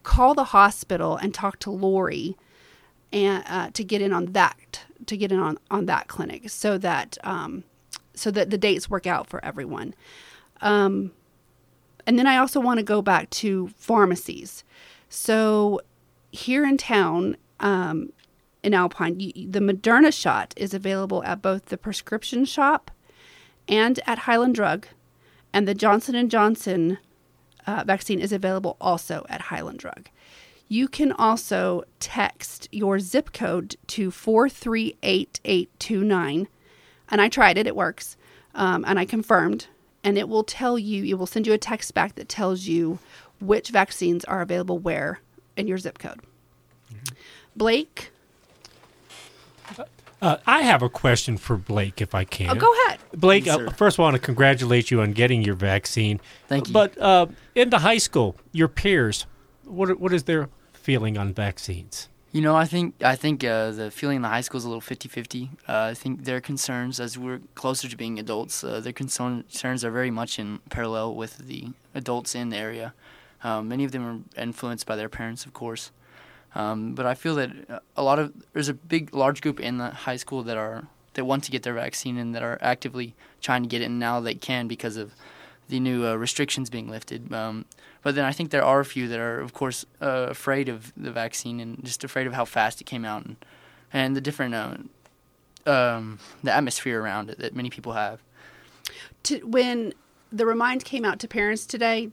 call 0.03 0.33
the 0.33 0.43
hospital 0.43 1.15
and 1.15 1.33
talk 1.33 1.59
to 1.59 1.71
Lori 1.71 2.35
and 3.13 3.41
uh, 3.47 3.69
to 3.71 3.85
get 3.85 4.01
in 4.01 4.11
on 4.11 4.33
that 4.33 4.83
to 5.05 5.15
get 5.15 5.31
in 5.31 5.39
on, 5.39 5.57
on 5.69 5.85
that 5.85 6.09
clinic 6.09 6.49
so 6.49 6.77
that 6.77 7.17
um, 7.23 7.63
so 8.13 8.31
that 8.31 8.49
the 8.49 8.57
dates 8.57 8.89
work 8.89 9.07
out 9.07 9.27
for 9.27 9.43
everyone. 9.45 9.95
Um, 10.59 11.13
and 12.05 12.19
then 12.19 12.27
I 12.27 12.35
also 12.35 12.59
want 12.59 12.79
to 12.79 12.83
go 12.83 13.01
back 13.01 13.29
to 13.29 13.69
pharmacies. 13.77 14.65
So 15.07 15.79
here 16.31 16.65
in 16.65 16.75
town, 16.75 17.37
um, 17.61 18.11
in 18.63 18.73
Alpine, 18.73 19.19
you, 19.19 19.31
the 19.49 19.59
Moderna 19.59 20.13
shot 20.13 20.53
is 20.57 20.73
available 20.73 21.23
at 21.23 21.41
both 21.41 21.65
the 21.65 21.77
prescription 21.77 22.45
shop 22.45 22.91
and 23.67 23.99
at 24.05 24.19
Highland 24.19 24.55
Drug, 24.55 24.87
and 25.53 25.67
the 25.67 25.73
Johnson 25.73 26.15
and 26.15 26.29
Johnson 26.29 26.97
uh, 27.65 27.83
vaccine 27.85 28.19
is 28.19 28.31
available 28.31 28.77
also 28.81 29.25
at 29.29 29.41
Highland 29.41 29.79
Drug. 29.79 30.09
You 30.67 30.87
can 30.87 31.11
also 31.11 31.83
text 31.99 32.67
your 32.71 32.99
zip 32.99 33.33
code 33.33 33.75
to 33.87 34.09
438829. 34.09 36.47
And 37.09 37.21
I 37.21 37.27
tried 37.27 37.57
it, 37.57 37.67
it 37.67 37.75
works. 37.75 38.15
Um, 38.55 38.85
and 38.87 38.97
I 38.97 39.03
confirmed. 39.03 39.67
And 40.03 40.17
it 40.17 40.27
will 40.29 40.45
tell 40.45 40.79
you, 40.79 41.03
it 41.03 41.19
will 41.19 41.27
send 41.27 41.45
you 41.45 41.51
a 41.51 41.57
text 41.57 41.93
back 41.93 42.15
that 42.15 42.29
tells 42.29 42.67
you 42.67 42.99
which 43.41 43.67
vaccines 43.69 44.23
are 44.25 44.41
available 44.41 44.79
where 44.79 45.19
in 45.57 45.67
your 45.67 45.77
zip 45.77 45.99
code. 45.99 46.21
Mm-hmm. 46.91 47.15
Blake? 47.55 48.11
Uh, 50.21 50.37
I 50.45 50.61
have 50.61 50.83
a 50.83 50.89
question 50.89 51.35
for 51.37 51.57
Blake, 51.57 51.99
if 51.99 52.13
I 52.13 52.25
can. 52.25 52.51
Oh, 52.51 52.55
go 52.55 52.71
ahead. 52.85 52.99
Blake, 53.15 53.47
yes, 53.47 53.57
uh, 53.57 53.71
first, 53.71 53.97
I 53.97 54.03
want 54.03 54.15
to 54.15 54.21
congratulate 54.21 54.91
you 54.91 55.01
on 55.01 55.13
getting 55.13 55.41
your 55.41 55.55
vaccine. 55.55 56.21
Thank 56.47 56.67
you. 56.67 56.73
But 56.73 56.95
uh, 56.99 57.25
in 57.55 57.71
the 57.71 57.79
high 57.79 57.97
school, 57.97 58.35
your 58.51 58.67
peers, 58.67 59.25
what 59.65 59.99
what 59.99 60.13
is 60.13 60.23
their 60.23 60.49
feeling 60.73 61.17
on 61.17 61.33
vaccines? 61.33 62.07
You 62.31 62.41
know, 62.41 62.55
I 62.55 62.65
think 62.65 62.93
I 63.03 63.15
think 63.15 63.43
uh, 63.43 63.71
the 63.71 63.89
feeling 63.89 64.17
in 64.17 64.21
the 64.21 64.29
high 64.29 64.41
school 64.41 64.59
is 64.59 64.63
a 64.63 64.69
little 64.69 64.81
50-50. 64.81 65.49
Uh, 65.67 65.89
I 65.91 65.93
think 65.95 66.23
their 66.23 66.39
concerns, 66.39 66.99
as 66.99 67.17
we're 67.17 67.41
closer 67.55 67.89
to 67.89 67.97
being 67.97 68.19
adults, 68.19 68.63
uh, 68.63 68.79
their 68.79 68.93
concerns 68.93 69.83
are 69.83 69.91
very 69.91 70.11
much 70.11 70.37
in 70.37 70.59
parallel 70.69 71.15
with 71.15 71.39
the 71.39 71.69
adults 71.95 72.35
in 72.35 72.49
the 72.49 72.57
area. 72.57 72.93
Um, 73.43 73.67
many 73.67 73.83
of 73.85 73.91
them 73.91 74.05
are 74.05 74.41
influenced 74.41 74.85
by 74.85 74.95
their 74.95 75.09
parents, 75.09 75.45
of 75.45 75.53
course. 75.53 75.91
Um, 76.53 76.95
but 76.95 77.05
I 77.05 77.13
feel 77.13 77.35
that 77.35 77.83
a 77.95 78.03
lot 78.03 78.19
of 78.19 78.33
there's 78.53 78.69
a 78.69 78.73
big 78.73 79.13
large 79.13 79.41
group 79.41 79.59
in 79.59 79.77
the 79.77 79.89
high 79.89 80.17
school 80.17 80.43
that 80.43 80.57
are 80.57 80.87
that 81.13 81.25
want 81.25 81.43
to 81.45 81.51
get 81.51 81.63
their 81.63 81.73
vaccine 81.73 82.17
and 82.17 82.33
that 82.35 82.43
are 82.43 82.57
actively 82.61 83.15
trying 83.41 83.63
to 83.63 83.69
get 83.69 83.81
it 83.81 83.85
and 83.85 83.99
now 83.99 84.19
they 84.19 84.35
can 84.35 84.67
because 84.67 84.97
of 84.97 85.13
the 85.69 85.79
new 85.79 86.05
uh, 86.05 86.15
restrictions 86.15 86.69
being 86.69 86.89
lifted. 86.89 87.33
Um, 87.33 87.65
but 88.03 88.15
then 88.15 88.25
I 88.25 88.31
think 88.31 88.51
there 88.51 88.63
are 88.63 88.79
a 88.79 88.85
few 88.85 89.07
that 89.07 89.19
are, 89.19 89.39
of 89.39 89.53
course, 89.53 89.85
uh, 90.01 90.27
afraid 90.29 90.67
of 90.67 90.91
the 90.97 91.11
vaccine 91.11 91.59
and 91.59 91.83
just 91.83 92.03
afraid 92.03 92.27
of 92.27 92.33
how 92.33 92.45
fast 92.45 92.81
it 92.81 92.85
came 92.85 93.05
out 93.05 93.25
and 93.25 93.37
and 93.93 94.15
the 94.15 94.21
different 94.21 94.53
uh, 94.55 94.77
um, 95.65 96.19
the 96.43 96.51
atmosphere 96.51 97.01
around 97.01 97.29
it 97.29 97.39
that 97.39 97.55
many 97.55 97.69
people 97.69 97.93
have. 97.93 98.21
To, 99.23 99.39
when 99.45 99.93
the 100.31 100.45
remind 100.45 100.85
came 100.85 101.05
out 101.05 101.19
to 101.19 101.27
parents 101.27 101.65
today, 101.65 102.09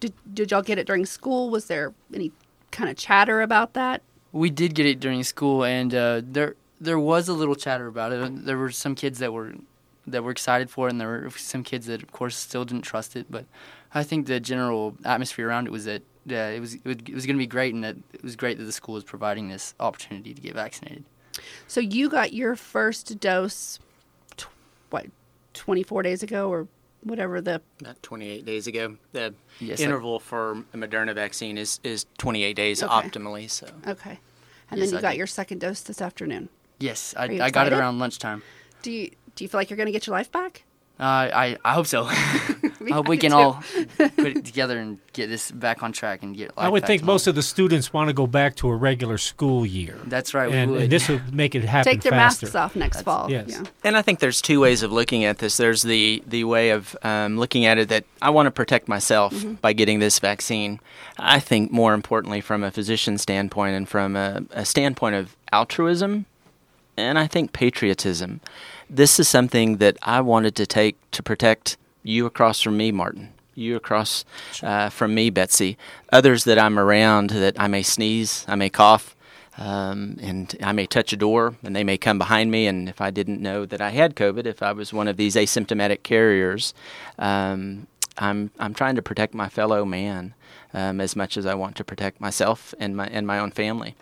did 0.00 0.12
did 0.32 0.50
y'all 0.50 0.62
get 0.62 0.78
it 0.78 0.86
during 0.86 1.06
school? 1.06 1.50
Was 1.50 1.66
there 1.66 1.94
any 2.14 2.32
kind 2.70 2.90
of 2.90 2.96
chatter 2.96 3.40
about 3.40 3.74
that? 3.74 4.02
We 4.32 4.50
did 4.50 4.74
get 4.74 4.86
it 4.86 5.00
during 5.00 5.24
school, 5.24 5.64
and 5.64 5.94
uh, 5.94 6.22
there 6.24 6.54
there 6.80 6.98
was 6.98 7.28
a 7.28 7.32
little 7.32 7.54
chatter 7.56 7.86
about 7.86 8.12
it. 8.12 8.44
There 8.44 8.56
were 8.56 8.70
some 8.70 8.94
kids 8.94 9.18
that 9.18 9.32
were 9.32 9.54
that 10.06 10.22
were 10.24 10.30
excited 10.30 10.70
for 10.70 10.88
it, 10.88 10.92
and 10.92 11.00
there 11.00 11.08
were 11.08 11.30
some 11.30 11.62
kids 11.62 11.86
that, 11.86 12.02
of 12.02 12.12
course, 12.12 12.36
still 12.36 12.64
didn't 12.64 12.82
trust 12.82 13.16
it. 13.16 13.26
But 13.30 13.44
I 13.92 14.02
think 14.02 14.26
the 14.26 14.40
general 14.40 14.96
atmosphere 15.04 15.48
around 15.48 15.66
it 15.66 15.72
was 15.72 15.84
that 15.84 16.02
uh, 16.30 16.34
it 16.34 16.60
was 16.60 16.74
it 16.74 17.14
was 17.14 17.26
going 17.26 17.36
to 17.36 17.42
be 17.42 17.46
great, 17.46 17.74
and 17.74 17.82
that 17.82 17.96
it 18.12 18.22
was 18.22 18.36
great 18.36 18.58
that 18.58 18.64
the 18.64 18.72
school 18.72 18.94
was 18.94 19.04
providing 19.04 19.48
this 19.48 19.74
opportunity 19.80 20.32
to 20.32 20.40
get 20.40 20.54
vaccinated. 20.54 21.04
So 21.66 21.80
you 21.80 22.08
got 22.08 22.32
your 22.32 22.56
first 22.56 23.18
dose, 23.20 23.78
tw- 24.36 24.48
what, 24.90 25.06
twenty 25.54 25.82
four 25.82 26.02
days 26.02 26.22
ago, 26.22 26.48
or 26.48 26.68
whatever 27.02 27.40
the 27.40 27.60
about 27.80 28.02
28 28.02 28.44
days 28.44 28.66
ago. 28.66 28.96
The 29.12 29.34
yes, 29.58 29.80
interval 29.80 30.20
for 30.20 30.64
a 30.72 30.76
Moderna 30.76 31.14
vaccine 31.14 31.58
is 31.58 31.80
is 31.84 32.06
28 32.18 32.54
days 32.54 32.82
okay. 32.82 32.92
optimally. 32.92 33.50
So 33.50 33.66
okay, 33.86 34.18
and 34.70 34.80
yes, 34.80 34.88
then 34.88 34.90
you 34.90 34.98
I 34.98 35.00
got 35.00 35.10
did. 35.10 35.18
your 35.18 35.26
second 35.26 35.60
dose 35.60 35.80
this 35.80 36.00
afternoon. 36.00 36.48
Yes, 36.78 37.14
I, 37.16 37.24
I 37.40 37.50
got 37.50 37.66
it 37.66 37.72
around 37.72 37.98
lunchtime. 37.98 38.42
Do 38.82 38.90
you 38.90 39.10
do 39.34 39.44
you 39.44 39.48
feel 39.48 39.58
like 39.58 39.70
you're 39.70 39.76
going 39.76 39.86
to 39.86 39.92
get 39.92 40.06
your 40.06 40.16
life 40.16 40.32
back? 40.32 40.64
Uh, 40.98 41.02
I 41.32 41.58
I 41.64 41.74
hope 41.74 41.86
so. 41.86 42.08
I 42.90 42.94
hope 42.94 43.08
we 43.08 43.18
can 43.18 43.32
all 43.32 43.62
put 43.98 44.18
it 44.18 44.44
together 44.44 44.78
and 44.78 44.98
get 45.12 45.28
this 45.28 45.50
back 45.50 45.82
on 45.82 45.92
track 45.92 46.22
and 46.22 46.36
get. 46.36 46.50
I 46.56 46.68
would 46.68 46.86
think 46.86 47.02
most 47.02 47.26
of 47.26 47.34
the 47.34 47.42
students 47.42 47.92
want 47.92 48.08
to 48.08 48.14
go 48.14 48.26
back 48.26 48.56
to 48.56 48.68
a 48.68 48.74
regular 48.76 49.18
school 49.18 49.66
year. 49.66 49.98
That's 50.06 50.32
right. 50.34 50.50
And, 50.52 50.70
we 50.70 50.76
would. 50.76 50.82
and 50.84 50.92
this 50.92 51.08
would 51.08 51.34
make 51.34 51.54
it 51.54 51.64
happen 51.64 51.92
Take 51.92 52.02
their 52.02 52.12
faster. 52.12 52.46
masks 52.46 52.54
off 52.56 52.76
next 52.76 53.02
fall. 53.02 53.30
yes. 53.30 53.48
Yeah. 53.48 53.64
And 53.84 53.96
I 53.96 54.02
think 54.02 54.20
there's 54.20 54.40
two 54.40 54.60
ways 54.60 54.82
of 54.82 54.92
looking 54.92 55.24
at 55.24 55.38
this. 55.38 55.56
There's 55.56 55.82
the 55.82 56.22
the 56.26 56.44
way 56.44 56.70
of 56.70 56.96
um, 57.02 57.38
looking 57.38 57.66
at 57.66 57.78
it 57.78 57.88
that 57.88 58.04
I 58.22 58.30
want 58.30 58.46
to 58.46 58.50
protect 58.50 58.88
myself 58.88 59.34
by 59.60 59.72
getting 59.72 59.98
this 59.98 60.18
vaccine. 60.18 60.80
I 61.18 61.40
think 61.40 61.70
more 61.70 61.92
importantly, 61.94 62.40
from 62.40 62.62
a 62.64 62.70
physician 62.70 63.18
standpoint 63.18 63.76
and 63.76 63.88
from 63.88 64.16
a, 64.16 64.42
a 64.52 64.64
standpoint 64.64 65.16
of 65.16 65.36
altruism, 65.52 66.24
and 66.96 67.18
I 67.18 67.26
think 67.26 67.52
patriotism, 67.52 68.40
this 68.88 69.20
is 69.20 69.28
something 69.28 69.76
that 69.78 69.96
I 70.02 70.20
wanted 70.20 70.54
to 70.56 70.66
take 70.66 70.96
to 71.12 71.22
protect 71.22 71.76
you 72.02 72.26
across 72.26 72.60
from 72.60 72.76
me, 72.76 72.92
Martin. 72.92 73.32
You 73.54 73.76
across 73.76 74.24
uh, 74.62 74.88
from 74.88 75.14
me, 75.14 75.28
Betsy. 75.30 75.76
Others 76.12 76.44
that 76.44 76.58
I'm 76.58 76.78
around 76.78 77.30
that 77.30 77.60
I 77.60 77.66
may 77.68 77.82
sneeze, 77.82 78.44
I 78.48 78.54
may 78.54 78.70
cough, 78.70 79.14
um, 79.58 80.16
and 80.22 80.56
I 80.62 80.72
may 80.72 80.86
touch 80.86 81.12
a 81.12 81.16
door 81.16 81.56
and 81.62 81.76
they 81.76 81.84
may 81.84 81.98
come 81.98 82.16
behind 82.16 82.50
me. 82.50 82.66
And 82.66 82.88
if 82.88 83.00
I 83.00 83.10
didn't 83.10 83.42
know 83.42 83.66
that 83.66 83.80
I 83.80 83.90
had 83.90 84.16
COVID, 84.16 84.46
if 84.46 84.62
I 84.62 84.72
was 84.72 84.92
one 84.92 85.08
of 85.08 85.16
these 85.18 85.34
asymptomatic 85.34 86.02
carriers, 86.02 86.72
um, 87.18 87.86
I'm 88.16 88.50
I'm 88.58 88.72
trying 88.72 88.96
to 88.96 89.02
protect 89.02 89.34
my 89.34 89.48
fellow 89.48 89.84
man 89.84 90.34
um, 90.72 91.00
as 91.00 91.14
much 91.16 91.36
as 91.36 91.44
I 91.44 91.54
want 91.54 91.76
to 91.76 91.84
protect 91.84 92.20
myself 92.20 92.74
and 92.78 92.96
my 92.96 93.06
and 93.08 93.26
my 93.26 93.38
own 93.38 93.50
family. 93.50 93.94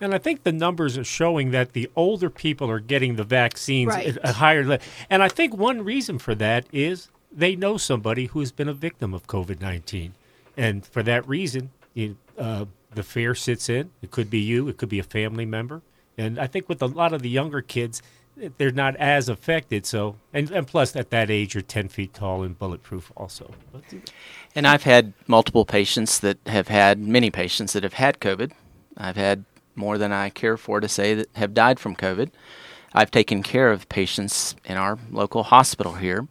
And 0.00 0.14
I 0.14 0.18
think 0.18 0.42
the 0.42 0.52
numbers 0.52 0.98
are 0.98 1.04
showing 1.04 1.52
that 1.52 1.74
the 1.74 1.88
older 1.94 2.28
people 2.30 2.68
are 2.70 2.80
getting 2.80 3.14
the 3.16 3.24
vaccines 3.24 3.88
Right. 3.88 4.16
at 4.16 4.18
a 4.28 4.32
higher 4.34 4.64
level. 4.64 4.84
And 5.08 5.22
I 5.22 5.28
think 5.28 5.54
one 5.56 5.84
reason 5.84 6.18
for 6.18 6.34
that 6.36 6.66
is 6.72 7.08
they 7.34 7.56
know 7.56 7.76
somebody 7.76 8.26
who 8.26 8.40
has 8.40 8.52
been 8.52 8.68
a 8.68 8.74
victim 8.74 9.14
of 9.14 9.26
COVID 9.26 9.60
19. 9.60 10.14
And 10.56 10.84
for 10.84 11.02
that 11.02 11.26
reason, 11.26 11.70
you, 11.94 12.16
uh, 12.38 12.66
the 12.94 13.02
fear 13.02 13.34
sits 13.34 13.68
in. 13.68 13.90
It 14.02 14.10
could 14.10 14.28
be 14.30 14.40
you, 14.40 14.68
it 14.68 14.76
could 14.76 14.88
be 14.88 14.98
a 14.98 15.04
family 15.04 15.46
member. 15.46 15.82
And 16.18 16.38
I 16.38 16.46
think 16.46 16.68
with 16.68 16.82
a 16.82 16.86
lot 16.86 17.12
of 17.12 17.22
the 17.22 17.30
younger 17.30 17.62
kids, 17.62 18.02
they're 18.58 18.70
not 18.70 18.96
as 18.96 19.28
affected. 19.28 19.86
So, 19.86 20.16
and, 20.32 20.50
and 20.50 20.66
plus, 20.66 20.96
at 20.96 21.10
that 21.10 21.30
age, 21.30 21.54
you're 21.54 21.62
10 21.62 21.88
feet 21.88 22.14
tall 22.14 22.42
and 22.42 22.58
bulletproof 22.58 23.12
also. 23.16 23.54
And 24.54 24.66
I've 24.66 24.82
had 24.82 25.12
multiple 25.26 25.64
patients 25.64 26.18
that 26.20 26.38
have 26.46 26.68
had 26.68 26.98
many 26.98 27.30
patients 27.30 27.72
that 27.72 27.82
have 27.82 27.94
had 27.94 28.20
COVID. 28.20 28.52
I've 28.96 29.16
had 29.16 29.44
more 29.74 29.98
than 29.98 30.12
I 30.12 30.30
care 30.30 30.56
for 30.56 30.80
to 30.80 30.88
say 30.88 31.14
that 31.14 31.28
have 31.34 31.54
died 31.54 31.78
from 31.80 31.96
COVID. 31.96 32.30
I've 32.94 33.10
taken 33.10 33.42
care 33.42 33.70
of 33.70 33.88
patients 33.88 34.54
in 34.64 34.76
our 34.76 34.98
local 35.10 35.44
hospital 35.44 35.94
here, 35.94 36.26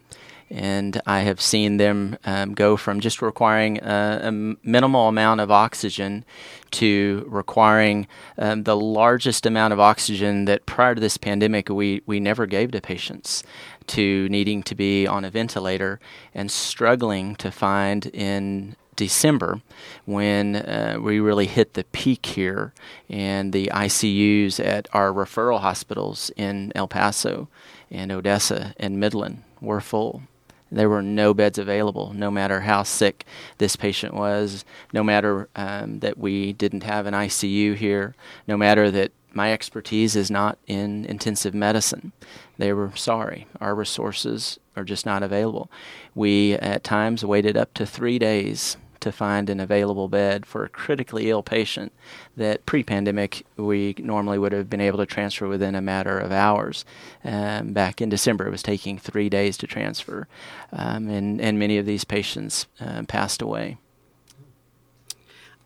and 0.51 1.01
I 1.05 1.21
have 1.21 1.39
seen 1.39 1.77
them 1.77 2.17
um, 2.25 2.53
go 2.53 2.75
from 2.75 2.99
just 2.99 3.21
requiring 3.21 3.77
a, 3.81 4.19
a 4.21 4.25
m- 4.27 4.57
minimal 4.63 5.07
amount 5.07 5.39
of 5.39 5.49
oxygen 5.49 6.25
to 6.71 7.25
requiring 7.27 8.07
um, 8.37 8.63
the 8.63 8.75
largest 8.75 9.45
amount 9.45 9.71
of 9.71 9.79
oxygen 9.79 10.45
that 10.45 10.65
prior 10.65 10.93
to 10.93 11.01
this 11.01 11.17
pandemic 11.17 11.69
we, 11.69 12.01
we 12.05 12.19
never 12.19 12.45
gave 12.45 12.71
to 12.71 12.81
patients 12.81 13.43
to 13.87 14.27
needing 14.29 14.61
to 14.63 14.75
be 14.75 15.07
on 15.07 15.23
a 15.23 15.29
ventilator 15.29 15.99
and 16.33 16.51
struggling 16.51 17.35
to 17.37 17.49
find 17.49 18.07
in 18.07 18.75
December 18.97 19.61
when 20.05 20.57
uh, 20.57 20.97
we 21.01 21.19
really 21.19 21.47
hit 21.47 21.73
the 21.73 21.85
peak 21.85 22.25
here 22.25 22.73
and 23.09 23.53
the 23.53 23.71
ICUs 23.73 24.63
at 24.63 24.87
our 24.93 25.11
referral 25.11 25.61
hospitals 25.61 26.29
in 26.35 26.71
El 26.75 26.87
Paso 26.87 27.47
and 27.89 28.11
Odessa 28.11 28.73
and 28.77 28.99
Midland 28.99 29.43
were 29.59 29.81
full. 29.81 30.23
There 30.71 30.89
were 30.89 31.01
no 31.01 31.34
beds 31.34 31.57
available, 31.57 32.13
no 32.13 32.31
matter 32.31 32.62
how 32.62 32.84
sick 32.84 33.25
this 33.57 33.75
patient 33.75 34.13
was, 34.13 34.63
no 34.93 35.03
matter 35.03 35.49
um, 35.55 35.99
that 35.99 36.17
we 36.17 36.53
didn't 36.53 36.84
have 36.84 37.05
an 37.05 37.13
ICU 37.13 37.75
here, 37.75 38.15
no 38.47 38.55
matter 38.55 38.89
that 38.91 39.12
my 39.34 39.51
expertise 39.53 40.15
is 40.15 40.31
not 40.31 40.57
in 40.67 41.05
intensive 41.05 41.53
medicine. 41.53 42.12
They 42.57 42.73
were 42.73 42.91
sorry. 42.95 43.47
Our 43.60 43.75
resources 43.75 44.60
are 44.75 44.84
just 44.84 45.05
not 45.05 45.23
available. 45.23 45.69
We 46.15 46.53
at 46.53 46.84
times 46.84 47.25
waited 47.25 47.57
up 47.57 47.73
to 47.75 47.86
three 47.86 48.19
days 48.19 48.77
to 49.01 49.11
find 49.11 49.49
an 49.49 49.59
available 49.59 50.07
bed 50.07 50.45
for 50.45 50.63
a 50.63 50.69
critically 50.69 51.29
ill 51.29 51.43
patient 51.43 51.91
that 52.37 52.65
pre-pandemic 52.65 53.45
we 53.57 53.93
normally 53.97 54.39
would 54.39 54.51
have 54.51 54.69
been 54.69 54.81
able 54.81 54.97
to 54.97 55.05
transfer 55.05 55.47
within 55.47 55.75
a 55.75 55.81
matter 55.81 56.17
of 56.17 56.31
hours. 56.31 56.85
Um, 57.23 57.73
back 57.73 58.01
in 58.01 58.09
December, 58.09 58.47
it 58.47 58.51
was 58.51 58.63
taking 58.63 58.97
three 58.97 59.29
days 59.29 59.57
to 59.57 59.67
transfer, 59.67 60.27
um, 60.71 61.09
and 61.09 61.41
and 61.41 61.59
many 61.59 61.77
of 61.77 61.85
these 61.85 62.03
patients 62.03 62.67
uh, 62.79 63.03
passed 63.03 63.41
away. 63.41 63.77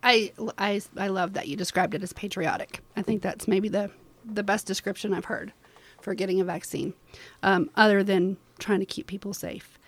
I, 0.06 0.32
I, 0.60 0.82
I 0.96 1.08
love 1.08 1.34
that 1.34 1.48
you 1.48 1.56
described 1.56 1.96
it 1.96 2.04
as 2.04 2.14
patriotic. 2.14 2.82
I 2.96 3.02
think 3.02 3.24
that's 3.24 3.48
maybe 3.48 3.70
the, 3.70 3.90
the 4.24 4.44
best 4.44 4.68
description 4.68 5.16
I've 5.16 5.26
heard 5.26 5.52
for 6.00 6.14
getting 6.14 6.40
a 6.40 6.44
vaccine, 6.44 6.94
um, 7.42 7.72
other 7.76 8.04
than 8.04 8.38
trying 8.60 8.82
to 8.82 8.86
keep 8.86 9.08
people 9.08 9.34
safe. 9.34 9.80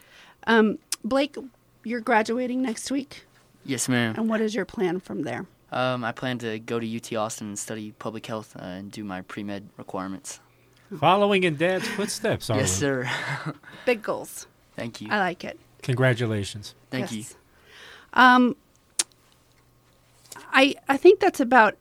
Um, 0.47 0.79
Blake, 1.03 1.37
you're 1.83 2.01
graduating 2.01 2.63
next 2.63 2.89
week, 2.89 3.26
yes, 3.67 3.87
ma'am. 3.87 4.15
and 4.17 4.27
what 4.29 4.41
is 4.41 4.55
your 4.55 4.65
plan 4.65 4.99
from 4.99 5.21
there? 5.21 5.45
Um, 5.71 6.03
I 6.03 6.11
plan 6.13 6.37
to 6.39 6.57
go 6.59 6.79
to 6.79 6.95
UT 6.97 7.13
Austin 7.13 7.47
and 7.47 7.59
study 7.59 7.91
public 7.99 8.25
health 8.25 8.55
uh, 8.57 8.63
and 8.63 8.91
do 8.91 9.03
my 9.03 9.21
pre 9.21 9.43
med 9.43 9.67
requirements. 9.77 10.39
following 10.99 11.43
in 11.43 11.57
Dad's 11.57 11.87
footsteps, 11.89 12.49
Arlen. 12.49 12.63
Yes, 12.65 12.71
sir. 12.71 13.09
Big 13.85 14.01
goals. 14.01 14.47
Thank 14.75 15.01
you. 15.01 15.09
I 15.11 15.19
like 15.19 15.43
it. 15.43 15.59
Congratulations. 15.83 16.73
Thank 16.89 17.11
you. 17.11 17.25
Um, 18.13 18.55
I 20.51 20.75
I 20.87 20.97
think 20.97 21.19
that's 21.19 21.39
about 21.39 21.75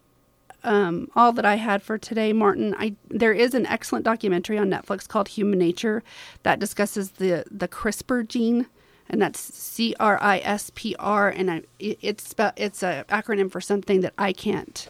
um, 0.64 1.08
all 1.14 1.32
that 1.32 1.44
I 1.44 1.54
had 1.56 1.82
for 1.82 1.96
today, 1.98 2.32
Martin. 2.32 2.74
I 2.78 2.94
there 3.08 3.32
is 3.32 3.54
an 3.54 3.66
excellent 3.66 4.04
documentary 4.04 4.58
on 4.58 4.68
Netflix 4.68 5.06
called 5.06 5.28
Human 5.28 5.58
Nature 5.58 6.02
that 6.42 6.58
discusses 6.58 7.12
the 7.12 7.44
the 7.50 7.68
CRISPR 7.68 8.26
gene, 8.26 8.66
and 9.08 9.20
that's 9.22 9.40
C 9.40 9.94
R 10.00 10.18
I 10.20 10.38
S 10.38 10.70
P 10.74 10.94
R, 10.98 11.28
and 11.28 11.50
I, 11.50 11.62
it's 11.78 12.34
it's 12.56 12.82
a 12.82 13.04
acronym 13.08 13.50
for 13.50 13.60
something 13.60 14.00
that 14.00 14.14
I 14.18 14.32
can't 14.32 14.88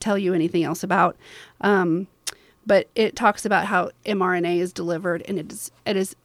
tell 0.00 0.18
you 0.18 0.34
anything 0.34 0.64
else 0.64 0.82
about. 0.82 1.16
Um, 1.60 2.08
but 2.66 2.88
it 2.94 3.16
talks 3.16 3.44
about 3.44 3.66
how 3.66 3.90
mRNA 4.04 4.58
is 4.58 4.72
delivered, 4.72 5.22
and 5.26 5.38
it 5.38 5.52
is 5.52 5.70
it 5.86 5.96
is 5.96 6.16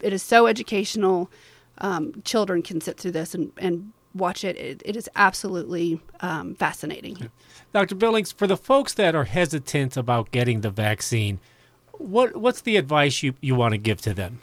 it 0.00 0.12
is 0.12 0.22
so 0.22 0.46
educational. 0.46 1.30
Um, 1.78 2.22
children 2.24 2.62
can 2.62 2.80
sit 2.80 2.96
through 2.98 3.10
this 3.10 3.34
and, 3.34 3.52
and 3.58 3.92
watch 4.14 4.44
it. 4.44 4.56
it. 4.56 4.82
It 4.84 4.96
is 4.96 5.10
absolutely 5.14 6.00
um, 6.20 6.54
fascinating. 6.54 7.30
Dr. 7.72 7.94
Billings, 7.94 8.32
for 8.32 8.46
the 8.46 8.56
folks 8.56 8.94
that 8.94 9.14
are 9.14 9.24
hesitant 9.24 9.96
about 9.96 10.30
getting 10.30 10.62
the 10.62 10.70
vaccine, 10.70 11.38
what 11.92 12.36
what's 12.36 12.62
the 12.62 12.76
advice 12.76 13.22
you, 13.22 13.34
you 13.40 13.54
want 13.54 13.72
to 13.72 13.78
give 13.78 14.00
to 14.02 14.14
them? 14.14 14.40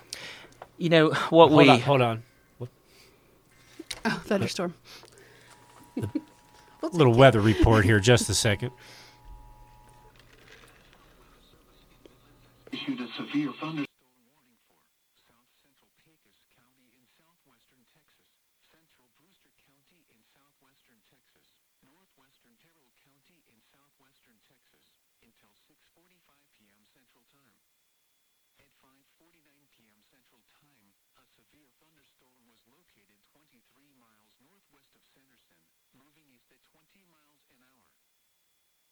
You 0.77 0.89
know 0.89 1.09
what 1.29 1.49
Hold 1.49 1.51
we 1.51 1.69
on, 1.69 1.79
hold 1.81 2.01
on. 2.01 2.23
Oh, 4.05 4.21
thunderstorm. 4.25 4.73
little 6.91 7.13
weather 7.13 7.39
report 7.39 7.85
here, 7.85 7.99
just 7.99 8.29
a 8.29 8.33
second. 8.33 8.71
issued 12.83 12.99
a 12.99 13.07
severe 13.15 13.53
thunderstorm 13.63 14.19
warning 14.27 14.59
for 14.67 14.83
south 15.31 15.47
central 15.63 15.87
Pecos 16.03 16.43
County 16.51 16.91
in 16.99 17.07
southwestern 17.15 17.79
Texas, 17.87 18.27
central 18.67 19.07
Brewster 19.15 19.55
County 19.63 20.03
in 20.11 20.19
southwestern 20.35 20.99
Texas, 21.07 21.47
northwestern 21.79 22.51
Terrell 22.59 22.91
County 23.07 23.39
in 23.47 23.55
southwestern 23.71 24.35
Texas 24.43 24.83
until 25.23 25.55
6:45 25.71 26.43
p.m. 26.59 26.83
Central 26.91 27.23
Time. 27.31 27.55
At 28.59 28.67
5:49 28.83 29.39
p.m. 29.71 29.99
Central 30.11 30.43
Time, 30.51 30.91
a 31.15 31.23
severe 31.39 31.71
thunderstorm 31.79 32.43
was 32.51 32.59
located 32.67 33.15
23 33.31 33.63
miles 33.95 34.35
northwest 34.43 34.91
of 34.91 35.03
Sanderson, 35.15 35.63
moving 35.95 36.27
east 36.35 36.51
at 36.51 36.59
20 36.75 37.07
miles 37.07 37.47
an 37.55 37.63
hour. 37.63 37.87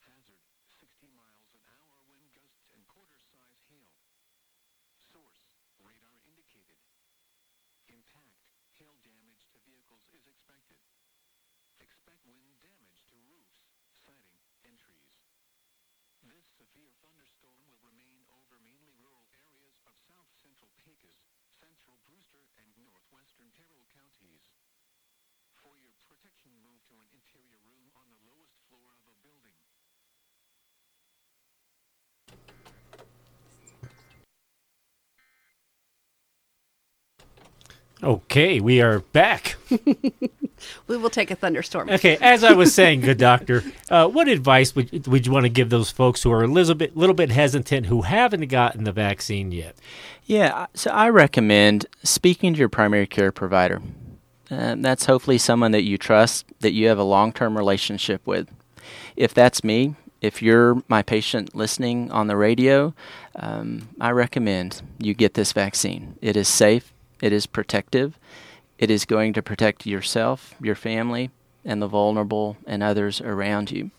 Hazard 0.07 0.39
60 0.79 1.10
miles 1.21 1.53
an 1.53 1.61
hour 1.77 2.01
wind 2.09 2.33
gusts 2.33 2.73
and 2.73 2.81
quarter 2.89 3.21
size 3.21 3.61
hail. 3.69 3.93
Source 4.97 5.53
radar 5.77 6.17
indicated. 6.25 6.81
Impact 7.93 8.41
hail 8.81 8.97
damage 9.05 9.45
to 9.53 9.61
vehicles 9.61 10.01
is 10.17 10.25
expected. 10.25 10.81
Expect 11.77 12.25
wind 12.25 12.57
damage 12.65 13.05
to 13.13 13.21
roofs, 13.29 13.61
siding, 13.93 14.41
and 14.65 14.73
trees. 14.81 15.21
This 16.25 16.45
severe 16.57 16.89
thunderstorm 17.05 17.61
will 17.69 17.81
remain 17.85 18.25
over 18.33 18.57
mainly 18.65 18.97
rural 18.97 19.29
areas 19.45 19.77
of 19.85 19.93
south 20.09 20.29
central 20.41 20.73
Pecos, 20.81 21.21
central 21.53 22.01
Brewster, 22.09 22.49
and 22.57 22.73
northwestern 22.81 23.53
Terrell 23.53 23.85
counties. 23.93 24.49
For 25.61 25.77
your 25.77 25.93
protection, 26.09 26.57
move 26.65 26.81
to 26.89 26.97
an 26.97 27.09
interior 27.13 27.61
room 27.61 27.93
on 27.93 28.09
the 28.09 28.21
lowest 28.25 28.57
floor 28.65 28.97
of 28.97 29.05
a 29.05 29.13
building. 29.21 29.70
Okay, 38.03 38.59
we 38.59 38.81
are 38.81 38.99
back. 38.99 39.55
We 40.87 40.97
will 40.97 41.09
take 41.09 41.31
a 41.31 41.35
thunderstorm. 41.35 41.89
Okay, 41.89 42.17
as 42.21 42.43
I 42.43 42.53
was 42.53 42.73
saying, 42.73 43.01
good 43.01 43.17
doctor, 43.17 43.63
uh, 43.89 44.07
what 44.07 44.27
advice 44.27 44.75
would, 44.75 45.07
would 45.07 45.25
you 45.25 45.31
want 45.31 45.45
to 45.45 45.49
give 45.49 45.69
those 45.69 45.89
folks 45.89 46.23
who 46.23 46.31
are 46.31 46.43
a 46.43 46.47
little 46.47 46.75
bit, 46.75 46.95
little 46.95 47.15
bit 47.15 47.31
hesitant, 47.31 47.87
who 47.87 48.03
haven't 48.03 48.47
gotten 48.47 48.83
the 48.83 48.91
vaccine 48.91 49.51
yet? 49.51 49.75
Yeah, 50.25 50.67
so 50.73 50.91
I 50.91 51.09
recommend 51.09 51.87
speaking 52.03 52.53
to 52.53 52.59
your 52.59 52.69
primary 52.69 53.07
care 53.07 53.31
provider. 53.31 53.81
Um, 54.49 54.81
that's 54.81 55.05
hopefully 55.05 55.37
someone 55.37 55.71
that 55.71 55.83
you 55.83 55.97
trust, 55.97 56.45
that 56.59 56.73
you 56.73 56.87
have 56.89 56.99
a 56.99 57.03
long 57.03 57.31
term 57.31 57.57
relationship 57.57 58.25
with. 58.27 58.49
If 59.15 59.33
that's 59.33 59.63
me, 59.63 59.95
if 60.19 60.41
you're 60.41 60.83
my 60.87 61.01
patient 61.01 61.55
listening 61.55 62.11
on 62.11 62.27
the 62.27 62.35
radio, 62.35 62.93
um, 63.35 63.89
I 63.99 64.11
recommend 64.11 64.81
you 64.99 65.13
get 65.13 65.33
this 65.33 65.53
vaccine. 65.53 66.17
It 66.21 66.35
is 66.35 66.47
safe, 66.47 66.93
it 67.21 67.31
is 67.31 67.45
protective, 67.45 68.17
it 68.77 68.89
is 68.89 69.05
going 69.05 69.33
to 69.33 69.41
protect 69.41 69.85
yourself, 69.85 70.55
your 70.61 70.75
family, 70.75 71.29
and 71.63 71.81
the 71.81 71.87
vulnerable 71.87 72.57
and 72.65 72.81
others 72.81 73.21
around 73.21 73.71
you. 73.71 73.91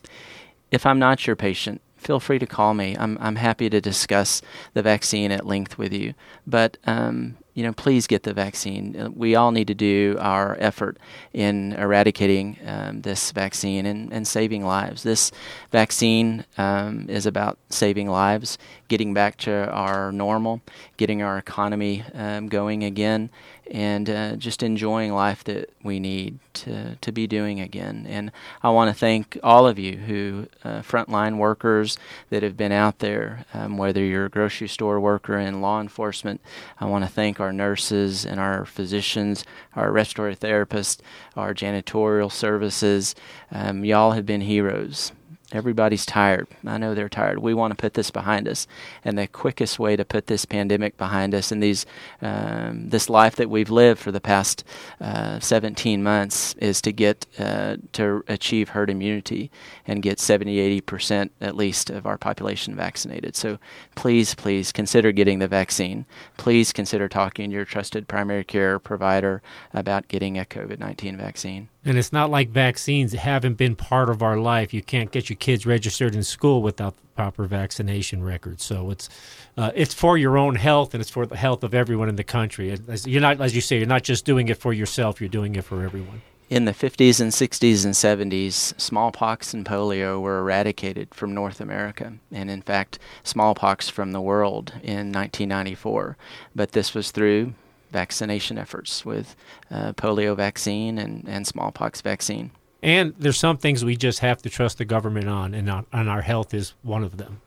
If 0.71 0.85
I'm 0.85 0.99
not 0.99 1.27
your 1.27 1.37
patient, 1.37 1.81
feel 1.97 2.19
free 2.19 2.39
to 2.39 2.47
call 2.47 2.75
me. 2.75 2.97
I'm, 2.99 3.17
I'm 3.21 3.37
happy 3.37 3.71
to 3.71 3.81
discuss 3.81 4.43
the 4.75 4.83
vaccine 4.83 5.31
at 5.31 5.47
length 5.47 5.79
with 5.79 5.93
you. 5.93 6.15
But 6.47 6.79
um, 6.85 7.37
you 7.55 7.63
know, 7.63 7.73
please 7.73 8.07
get 8.07 8.23
the 8.23 8.33
vaccine. 8.33 8.97
Uh, 8.99 9.11
We 9.11 9.35
all 9.35 9.51
need 9.53 9.67
to 9.69 9.75
do 9.75 10.17
our 10.21 10.57
effort 10.59 10.99
in 11.33 11.73
eradicating 11.75 12.59
um, 12.67 13.03
this 13.03 13.33
vaccine 13.33 13.87
and, 13.87 14.13
and 14.13 14.27
saving 14.27 14.65
lives. 14.65 15.03
This 15.03 15.31
vaccine 15.71 16.45
um, 16.57 17.07
is 17.09 17.27
about 17.27 17.59
saving 17.69 18.09
lives, 18.09 18.59
getting 18.89 19.13
back 19.15 19.37
to 19.39 19.71
our 19.71 20.13
normal, 20.13 20.61
getting 20.97 21.23
our 21.23 21.39
economy 21.39 22.05
um, 22.15 22.49
going 22.49 22.85
again, 22.85 23.31
and 23.73 24.11
uh, 24.11 24.37
just 24.37 24.63
enjoying 24.63 25.15
life 25.15 25.43
that 25.45 25.71
we 25.83 25.99
need 25.99 26.39
to, 26.53 26.97
to 26.97 27.11
be 27.11 27.27
doing 27.27 27.59
again. 27.59 28.07
And 28.07 28.31
I 28.63 28.69
want 28.69 28.91
to 28.91 28.95
thank 28.95 29.39
all 29.43 29.67
of 29.67 29.79
you 29.79 29.97
who, 29.97 30.47
uh, 30.63 30.83
frontline 30.83 31.39
workers 31.39 31.97
that 32.29 32.43
have 32.43 32.55
been 32.55 32.71
out 32.71 32.99
there, 32.99 33.47
um, 33.55 33.79
whether 33.79 34.05
you're 34.05 34.27
a 34.27 34.31
grocery 34.31 34.69
store 34.69 35.01
worker 35.01 35.39
in 35.39 35.63
law 35.63 35.81
enforcement. 35.81 36.43
I 36.79 36.85
want 36.85 37.05
to 37.05 37.11
thank 37.11 37.41
our 37.41 37.53
nurses 37.53 38.27
and 38.27 38.39
our 38.39 38.67
physicians, 38.67 39.43
our 39.75 39.91
respiratory 39.91 40.37
therapists, 40.37 41.01
our 41.35 41.55
janitorial 41.55 42.31
services. 42.31 43.15
Um, 43.51 43.87
y'all 43.87 44.13
have 44.13 44.27
been 44.27 44.43
heroes. 44.43 45.13
Everybody's 45.53 46.07
tired. 46.07 46.49
I 46.67 46.79
know 46.79 46.95
they're 46.95 47.09
tired. 47.09 47.39
We 47.39 47.55
want 47.55 47.73
to 47.73 47.77
put 47.77 47.95
this 47.95 48.11
behind 48.11 48.49
us, 48.49 48.67
and 49.05 49.19
the 49.19 49.27
quickest 49.27 49.79
way 49.79 49.97
to 49.97 50.05
put 50.05 50.27
this 50.27 50.45
pandemic 50.45 50.97
behind 50.97 51.35
us 51.35 51.53
and 51.53 51.63
these 51.63 51.85
um, 52.23 52.89
this 52.89 53.11
life 53.11 53.37
that 53.37 53.51
we've 53.51 53.71
lived 53.71 54.01
for 54.01 54.11
the 54.11 54.21
past 54.21 54.65
uh, 55.01 55.39
17 55.41 56.03
months 56.03 56.55
is 56.55 56.81
to 56.83 56.93
get 56.93 57.27
uh, 57.39 57.77
to 57.93 58.25
achieve 58.29 58.71
herd 58.71 58.89
immunity 58.91 59.51
and 59.87 60.03
get 60.03 60.19
70, 60.19 60.59
80 60.59 60.81
percent 60.81 61.33
at 61.41 61.57
least 61.57 61.91
of 61.91 62.07
our 62.07 62.17
population 62.19 62.75
vaccinated. 62.75 63.37
So 63.37 63.59
please, 63.95 64.35
please 64.35 64.73
consider 64.73 65.13
getting 65.13 65.39
the 65.39 65.49
vaccine. 65.49 66.07
Please 66.37 66.73
consider 66.73 67.09
talking 67.09 67.51
to 67.51 67.55
your 67.55 67.65
trusted 67.65 68.09
primary 68.09 68.45
care 68.45 68.79
provider 68.79 69.43
about 69.75 70.09
getting 70.09 70.39
a 70.39 70.45
COVID-19 70.45 71.17
vaccine. 71.17 71.69
And 71.85 71.99
it's 71.99 72.13
not 72.13 72.31
like 72.31 72.51
vaccines 72.51 73.13
haven't 73.13 73.55
been 73.55 73.75
part 73.75 74.09
of 74.09 74.23
our 74.23 74.37
life. 74.37 74.73
You 74.73 74.83
can't 74.83 75.11
get 75.11 75.29
your 75.29 75.37
kids 75.37 75.67
registered 75.67 76.15
in 76.15 76.23
school 76.23 76.63
without 76.63 76.97
the 76.97 77.03
proper 77.17 77.45
vaccination 77.47 78.23
records. 78.23 78.63
So 78.63 78.91
it's 78.91 79.09
uh, 79.57 79.73
it's 79.75 79.93
for 79.93 80.17
your 80.17 80.39
own 80.39 80.55
health 80.55 80.95
and 80.95 81.01
it's 81.01 81.11
for 81.11 81.27
the 81.27 81.37
health 81.37 81.65
of 81.65 81.75
everyone 81.75 82.09
in 82.09 82.15
the 82.17 82.25
country. 82.25 82.71
As- 82.89 83.07
You're 83.07 83.21
not, 83.21 83.41
as 83.41 83.55
you 83.55 83.61
say, 83.61 83.79
you're 83.79 83.87
not 83.87 84.05
just 84.05 84.25
doing 84.25 84.49
it 84.49 84.59
for 84.59 84.73
yourself. 84.73 85.21
You're 85.21 85.29
doing 85.29 85.57
it 85.57 85.65
for 85.65 85.83
everyone. 85.83 86.23
In 86.49 86.67
the 86.67 86.73
50s 86.73 87.19
and 87.19 87.33
60s 87.33 87.85
and 87.87 87.95
70s, 87.95 88.79
smallpox 88.79 89.55
and 89.55 89.65
polio 89.65 90.21
were 90.21 90.39
eradicated 90.41 91.15
from 91.15 91.33
North 91.33 91.63
America, 91.63 92.13
and 92.31 92.51
in 92.51 92.61
fact, 92.61 92.99
smallpox 93.25 93.89
from 93.89 94.13
the 94.13 94.21
world 94.21 94.73
in 94.83 95.11
1994. 95.13 96.19
But 96.55 96.73
this 96.73 96.93
was 96.95 97.11
through 97.11 97.55
vaccination 97.93 98.59
efforts 98.59 99.05
with 99.05 99.37
uh, 99.71 99.93
polio 99.93 100.37
vaccine 100.37 100.99
and, 100.99 101.25
and 101.29 101.47
smallpox 101.47 102.01
vaccine. 102.01 102.51
And 102.83 103.15
there's 103.19 103.37
some 103.39 103.59
things 103.59 103.85
we 103.85 103.97
just 103.97 104.19
have 104.21 104.43
to 104.43 104.51
trust 104.51 104.79
the 104.79 104.85
government 104.85 105.29
on, 105.29 105.55
and, 105.55 105.71
our, 105.71 105.85
and 105.93 106.09
our 106.09 106.23
health 106.23 106.53
is 106.53 106.75
one 106.83 107.05
of 107.05 107.17
them. 107.17 107.41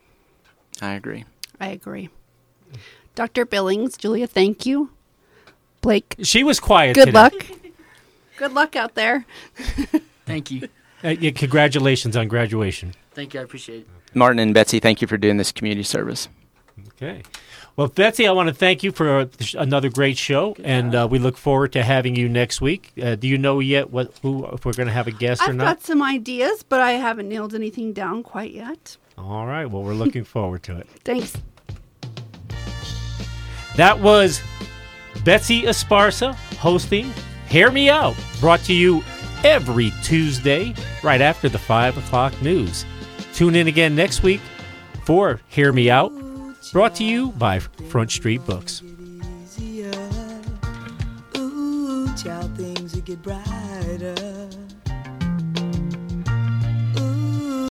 I 0.81 0.93
agree. 0.93 1.25
I 1.59 1.67
agree. 1.67 2.09
Dr. 3.15 3.45
Billings, 3.45 3.97
Julia, 3.97 4.27
thank 4.27 4.65
you. 4.65 4.91
Blake, 5.81 6.15
She 6.23 6.43
was 6.43 6.59
quiet. 6.59 6.95
good 6.95 7.05
today. 7.07 7.17
luck. 7.17 7.33
Good 8.37 8.51
luck 8.51 8.75
out 8.75 8.95
there. 8.95 9.25
Thank 10.25 10.51
you. 10.51 10.67
Uh, 11.01 11.09
yeah, 11.09 11.31
congratulations 11.31 12.17
on 12.17 12.27
graduation. 12.27 12.93
Thank 13.13 13.33
you. 13.33 13.39
I 13.39 13.43
appreciate 13.43 13.83
it. 13.83 13.87
Martin 14.13 14.39
and 14.39 14.53
Betsy, 14.53 14.81
thank 14.81 15.01
you 15.01 15.07
for 15.07 15.15
doing 15.15 15.37
this 15.37 15.53
community 15.53 15.83
service. 15.83 16.27
Okay. 16.89 17.23
Well, 17.77 17.89
Betsy, 17.89 18.25
I 18.25 18.31
want 18.31 18.47
to 18.47 18.55
thank 18.55 18.83
you 18.83 18.93
for 18.93 19.29
another 19.57 19.89
great 19.89 20.17
show, 20.17 20.55
and 20.63 20.95
uh, 20.95 21.09
we 21.11 21.19
look 21.19 21.35
forward 21.35 21.73
to 21.73 21.83
having 21.83 22.15
you 22.15 22.29
next 22.29 22.61
week. 22.61 22.93
Uh, 23.01 23.15
do 23.15 23.27
you 23.27 23.37
know 23.37 23.59
yet 23.59 23.91
what 23.91 24.13
who 24.21 24.45
if 24.47 24.65
we're 24.65 24.71
going 24.73 24.87
to 24.87 24.93
have 24.93 25.07
a 25.07 25.11
guest 25.11 25.41
or 25.45 25.51
not? 25.51 25.67
I've 25.67 25.75
got 25.77 25.83
some 25.83 26.01
ideas, 26.01 26.63
but 26.63 26.79
I 26.79 26.93
haven't 26.93 27.27
nailed 27.27 27.53
anything 27.53 27.91
down 27.91 28.23
quite 28.23 28.53
yet. 28.53 28.95
All 29.17 29.45
right. 29.45 29.65
Well, 29.65 29.83
we're 29.83 29.93
looking 29.93 30.23
forward 30.35 30.63
to 30.63 30.77
it. 30.77 30.87
Thanks. 31.03 31.35
That 33.75 33.99
was 33.99 34.41
Betsy 35.25 35.63
Esparza 35.63 36.33
hosting 36.55 37.11
Hear 37.49 37.71
Me 37.71 37.89
Out, 37.89 38.15
brought 38.39 38.61
to 38.61 38.73
you 38.73 39.03
every 39.43 39.91
Tuesday 40.01 40.73
right 41.03 41.19
after 41.19 41.49
the 41.49 41.59
5 41.59 41.97
o'clock 41.97 42.41
news. 42.41 42.85
Tune 43.33 43.55
in 43.55 43.67
again 43.67 43.95
next 43.95 44.23
week 44.23 44.39
for 45.03 45.41
Hear 45.49 45.73
Me 45.73 45.89
Out, 45.89 46.13
brought 46.71 46.95
to 46.95 47.03
you 47.03 47.31
by 47.33 47.59
Front 47.59 48.11
Street 48.11 48.45
Books. 48.45 48.81
Ooh, 51.37 52.13
child, 52.15 52.57
things 52.57 52.95
get 53.01 53.21
brighter. 53.21 54.44